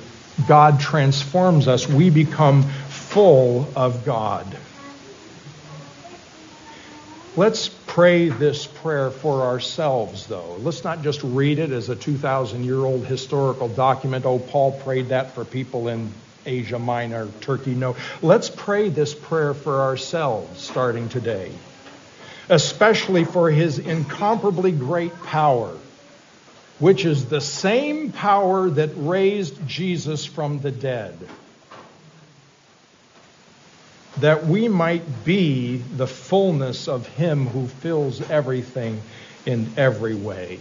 God 0.46 0.80
transforms 0.80 1.68
us. 1.68 1.88
We 1.88 2.10
become 2.10 2.64
full 2.64 3.68
of 3.76 4.06
God. 4.06 4.46
Let's 7.36 7.70
pray 7.70 8.30
this 8.30 8.66
prayer 8.66 9.12
for 9.12 9.44
ourselves, 9.44 10.28
though. 10.28 10.58
Let's 10.60 10.84
not 10.84 11.04
just 11.04 11.22
read 11.24 11.60
it 11.60 11.72
as 11.72 11.90
a 11.90 11.96
2,000 11.96 12.64
year 12.64 12.78
old 12.78 13.06
historical 13.06 13.68
document. 13.68 14.26
Oh, 14.26 14.40
Paul 14.40 14.72
prayed 14.72 15.10
that 15.10 15.32
for 15.32 15.46
people 15.46 15.88
in 15.88 16.12
Asia 16.46 16.80
Minor, 16.80 17.28
Turkey. 17.42 17.76
No. 17.76 17.96
Let's 18.22 18.50
pray 18.50 18.90
this 18.90 19.14
prayer 19.14 19.54
for 19.54 19.82
ourselves 19.82 20.62
starting 20.62 21.10
today, 21.10 21.52
especially 22.50 23.24
for 23.24 23.52
his 23.52 23.80
incomparably 23.80 24.72
great 24.72 25.16
power 25.24 25.78
which 26.80 27.06
is 27.06 27.26
the 27.26 27.42
same 27.42 28.12
power 28.12 28.70
that 28.70 28.92
raised 28.96 29.68
Jesus 29.68 30.26
from 30.26 30.60
the 30.60 30.72
dead, 30.72 31.18
that 34.20 34.46
we 34.46 34.68
might 34.68 35.26
be 35.26 35.78
the 35.78 36.08
fullness 36.08 36.88
of 36.88 37.08
Him 37.08 37.48
who 37.48 37.68
fills 37.68 38.22
everything 38.30 39.02
in 39.46 39.70
every 39.78 40.16
way. 40.16 40.60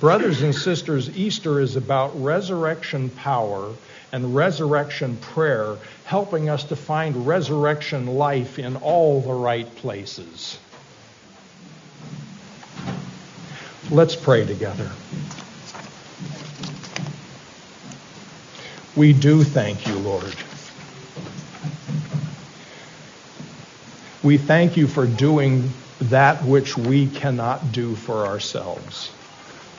Brothers 0.00 0.42
and 0.42 0.54
sisters, 0.54 1.16
Easter 1.16 1.60
is 1.60 1.76
about 1.76 2.22
resurrection 2.22 3.10
power 3.10 3.72
and 4.12 4.34
resurrection 4.34 5.16
prayer, 5.16 5.76
helping 6.04 6.48
us 6.48 6.64
to 6.64 6.76
find 6.76 7.26
resurrection 7.26 8.06
life 8.06 8.58
in 8.58 8.76
all 8.76 9.20
the 9.20 9.32
right 9.32 9.74
places. 9.76 10.58
Let's 13.90 14.16
pray 14.16 14.46
together. 14.46 14.90
We 18.96 19.12
do 19.12 19.44
thank 19.44 19.86
you, 19.86 19.94
Lord. 19.94 20.34
We 24.22 24.38
thank 24.38 24.76
you 24.76 24.86
for 24.86 25.06
doing 25.06 25.72
that 26.00 26.44
which 26.44 26.78
we 26.78 27.08
cannot 27.08 27.72
do 27.72 27.94
for 27.94 28.26
ourselves. 28.26 29.10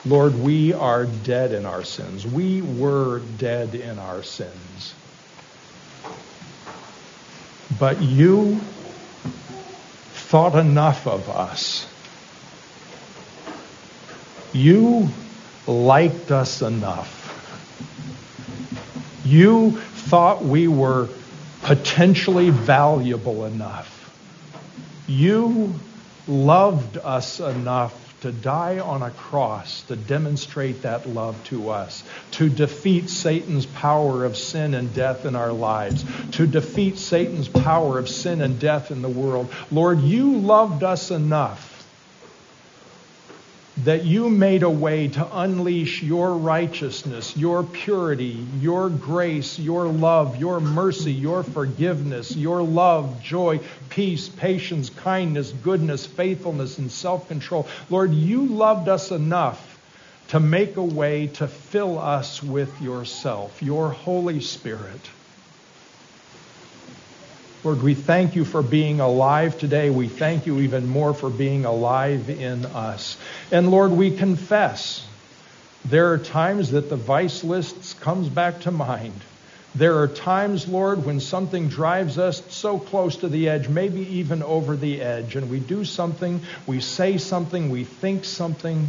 Lord, 0.04 0.36
we 0.36 0.72
are 0.72 1.04
dead 1.04 1.52
in 1.52 1.66
our 1.66 1.82
sins. 1.82 2.24
We 2.24 2.62
were 2.62 3.18
dead 3.18 3.74
in 3.74 3.98
our 3.98 4.22
sins. 4.22 4.94
But 7.76 8.00
you 8.00 8.60
thought 10.12 10.54
enough 10.54 11.08
of 11.08 11.28
us 11.28 11.88
you 14.56 15.08
liked 15.66 16.30
us 16.30 16.62
enough. 16.62 17.12
You 19.24 19.72
thought 19.72 20.44
we 20.44 20.68
were 20.68 21.08
potentially 21.62 22.50
valuable 22.50 23.44
enough. 23.44 23.92
You 25.08 25.74
loved 26.26 26.96
us 26.96 27.40
enough 27.40 28.02
to 28.22 28.32
die 28.32 28.78
on 28.78 29.02
a 29.02 29.10
cross 29.10 29.82
to 29.82 29.96
demonstrate 29.96 30.82
that 30.82 31.08
love 31.08 31.42
to 31.44 31.70
us, 31.70 32.02
to 32.32 32.48
defeat 32.48 33.10
Satan's 33.10 33.66
power 33.66 34.24
of 34.24 34.36
sin 34.36 34.74
and 34.74 34.92
death 34.94 35.26
in 35.26 35.36
our 35.36 35.52
lives, 35.52 36.04
to 36.32 36.46
defeat 36.46 36.98
Satan's 36.98 37.48
power 37.48 37.98
of 37.98 38.08
sin 38.08 38.40
and 38.40 38.58
death 38.58 38.90
in 38.90 39.02
the 39.02 39.08
world. 39.08 39.52
Lord, 39.70 40.00
you 40.00 40.38
loved 40.38 40.82
us 40.82 41.10
enough 41.10 41.75
that 43.84 44.04
you 44.04 44.30
made 44.30 44.62
a 44.62 44.70
way 44.70 45.08
to 45.08 45.38
unleash 45.38 46.02
your 46.02 46.32
righteousness, 46.34 47.36
your 47.36 47.62
purity, 47.62 48.46
your 48.60 48.88
grace, 48.88 49.58
your 49.58 49.86
love, 49.86 50.36
your 50.36 50.60
mercy, 50.60 51.12
your 51.12 51.42
forgiveness, 51.42 52.34
your 52.34 52.62
love, 52.62 53.22
joy, 53.22 53.60
peace, 53.90 54.28
patience, 54.28 54.88
kindness, 54.88 55.52
goodness, 55.52 56.06
faithfulness, 56.06 56.78
and 56.78 56.90
self 56.90 57.28
control. 57.28 57.68
Lord, 57.90 58.14
you 58.14 58.46
loved 58.46 58.88
us 58.88 59.10
enough 59.10 59.74
to 60.28 60.40
make 60.40 60.76
a 60.76 60.82
way 60.82 61.26
to 61.28 61.46
fill 61.46 61.98
us 61.98 62.42
with 62.42 62.80
yourself, 62.80 63.62
your 63.62 63.90
Holy 63.90 64.40
Spirit. 64.40 65.00
Lord, 67.66 67.82
we 67.82 67.94
thank 67.94 68.36
you 68.36 68.44
for 68.44 68.62
being 68.62 69.00
alive 69.00 69.58
today. 69.58 69.90
We 69.90 70.06
thank 70.06 70.46
you 70.46 70.60
even 70.60 70.86
more 70.86 71.12
for 71.12 71.28
being 71.28 71.64
alive 71.64 72.30
in 72.30 72.64
us. 72.64 73.18
And 73.50 73.72
Lord, 73.72 73.90
we 73.90 74.16
confess 74.16 75.04
there 75.84 76.12
are 76.12 76.18
times 76.18 76.70
that 76.70 76.88
the 76.88 76.94
vice 76.94 77.42
lists 77.42 77.94
comes 77.94 78.28
back 78.28 78.60
to 78.60 78.70
mind. 78.70 79.20
There 79.74 79.98
are 79.98 80.06
times, 80.06 80.68
Lord, 80.68 81.04
when 81.04 81.18
something 81.18 81.66
drives 81.66 82.18
us 82.18 82.40
so 82.54 82.78
close 82.78 83.16
to 83.16 83.28
the 83.28 83.48
edge, 83.48 83.68
maybe 83.68 84.18
even 84.18 84.44
over 84.44 84.76
the 84.76 85.02
edge, 85.02 85.34
and 85.34 85.50
we 85.50 85.58
do 85.58 85.84
something, 85.84 86.42
we 86.68 86.78
say 86.78 87.18
something, 87.18 87.68
we 87.68 87.82
think 87.82 88.24
something 88.24 88.86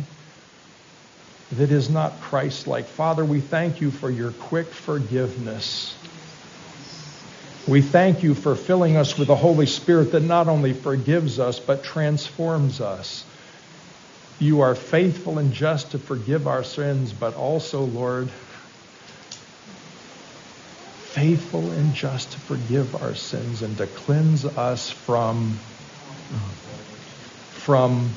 that 1.54 1.72
is 1.72 1.90
not 1.90 2.22
Christ 2.22 2.68
like. 2.68 2.86
Father, 2.86 3.26
we 3.26 3.42
thank 3.42 3.82
you 3.82 3.90
for 3.90 4.12
your 4.12 4.34
quick 4.34 4.68
forgiveness. 4.68 5.98
We 7.68 7.82
thank 7.82 8.24
you 8.24 8.34
for 8.34 8.56
filling 8.56 8.96
us 8.96 9.18
with 9.18 9.28
the 9.28 9.36
Holy 9.36 9.66
Spirit 9.66 10.12
that 10.12 10.24
not 10.24 10.48
only 10.48 10.72
forgives 10.72 11.38
us, 11.38 11.60
but 11.60 11.84
transforms 11.84 12.80
us. 12.80 13.26
You 14.40 14.62
are 14.62 14.74
faithful 14.74 15.38
and 15.38 15.52
just 15.52 15.92
to 15.92 16.00
forgive 16.00 16.48
our 16.48 16.64
sins, 16.64 17.12
but 17.12 17.36
also, 17.36 17.84
Lord, 17.84 18.32
faithful 21.18 21.72
and 21.72 21.94
just 21.94 22.32
to 22.32 22.40
forgive 22.40 22.96
our 22.96 23.16
sins 23.16 23.62
and 23.62 23.78
to 23.80 23.88
cleanse 23.88 24.46
us 24.46 24.90
from 24.90 25.60
from 27.52 28.10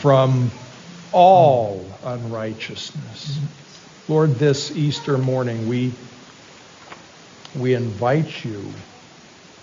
from 0.00 0.50
all 1.12 1.98
unrighteousness. 2.04 3.38
Lord, 4.06 4.34
this 4.34 4.70
Easter 4.76 5.16
morning 5.16 5.66
we 5.66 5.94
we 7.54 7.74
invite 7.74 8.44
you 8.44 8.72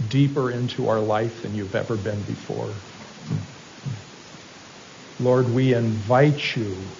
deeper 0.07 0.51
into 0.51 0.87
our 0.87 0.99
life 0.99 1.41
than 1.41 1.55
you've 1.55 1.75
ever 1.75 1.95
been 1.95 2.21
before. 2.23 2.75
Lord, 5.19 5.49
we 5.49 5.73
invite 5.73 6.55
you 6.55 6.91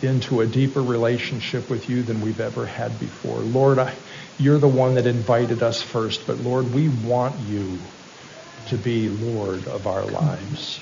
into 0.00 0.40
a 0.40 0.46
deeper 0.46 0.82
relationship 0.82 1.70
with 1.70 1.88
you 1.88 2.02
than 2.02 2.20
we've 2.20 2.40
ever 2.40 2.66
had 2.66 2.98
before. 2.98 3.42
Lord, 3.42 3.78
I, 3.78 3.96
you're 4.38 4.58
the 4.58 4.68
one 4.68 4.94
that 4.94 5.06
invited 5.06 5.62
us 5.62 5.82
first, 5.82 6.26
but 6.26 6.38
Lord, 6.38 6.72
we 6.74 6.88
want 6.88 7.40
you 7.40 7.78
to 8.66 8.78
be 8.78 9.08
Lord 9.08 9.66
of 9.66 9.86
our 9.86 10.04
lives. 10.06 10.80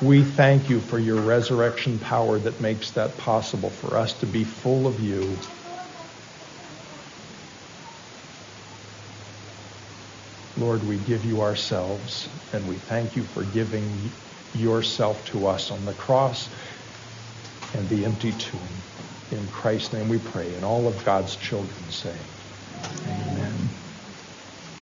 We 0.00 0.22
thank 0.22 0.70
you 0.70 0.80
for 0.80 0.98
your 0.98 1.16
resurrection 1.16 1.98
power 1.98 2.38
that 2.40 2.60
makes 2.60 2.92
that 2.92 3.18
possible 3.18 3.70
for 3.70 3.96
us 3.96 4.12
to 4.14 4.26
be 4.26 4.44
full 4.44 4.86
of 4.86 5.00
you 5.00 5.38
Lord, 10.58 10.82
we 10.82 10.98
give 10.98 11.24
you 11.24 11.40
ourselves 11.40 12.28
and 12.52 12.66
we 12.66 12.76
thank 12.78 13.14
you 13.14 13.24
for 13.24 13.44
giving 13.44 14.12
yourself 14.54 15.24
to 15.26 15.46
us 15.46 15.70
on 15.70 15.84
the 15.84 15.94
cross 15.94 16.48
and 17.74 17.88
the 17.88 18.04
empty 18.04 18.32
tomb. 18.32 18.82
In 19.30 19.48
Christ's 19.48 19.92
name 19.92 20.08
we 20.08 20.18
pray. 20.18 20.54
And 20.54 20.64
all 20.64 20.88
of 20.88 21.04
God's 21.04 21.36
children 21.36 21.90
say, 21.90 22.16
Amen. 23.06 23.27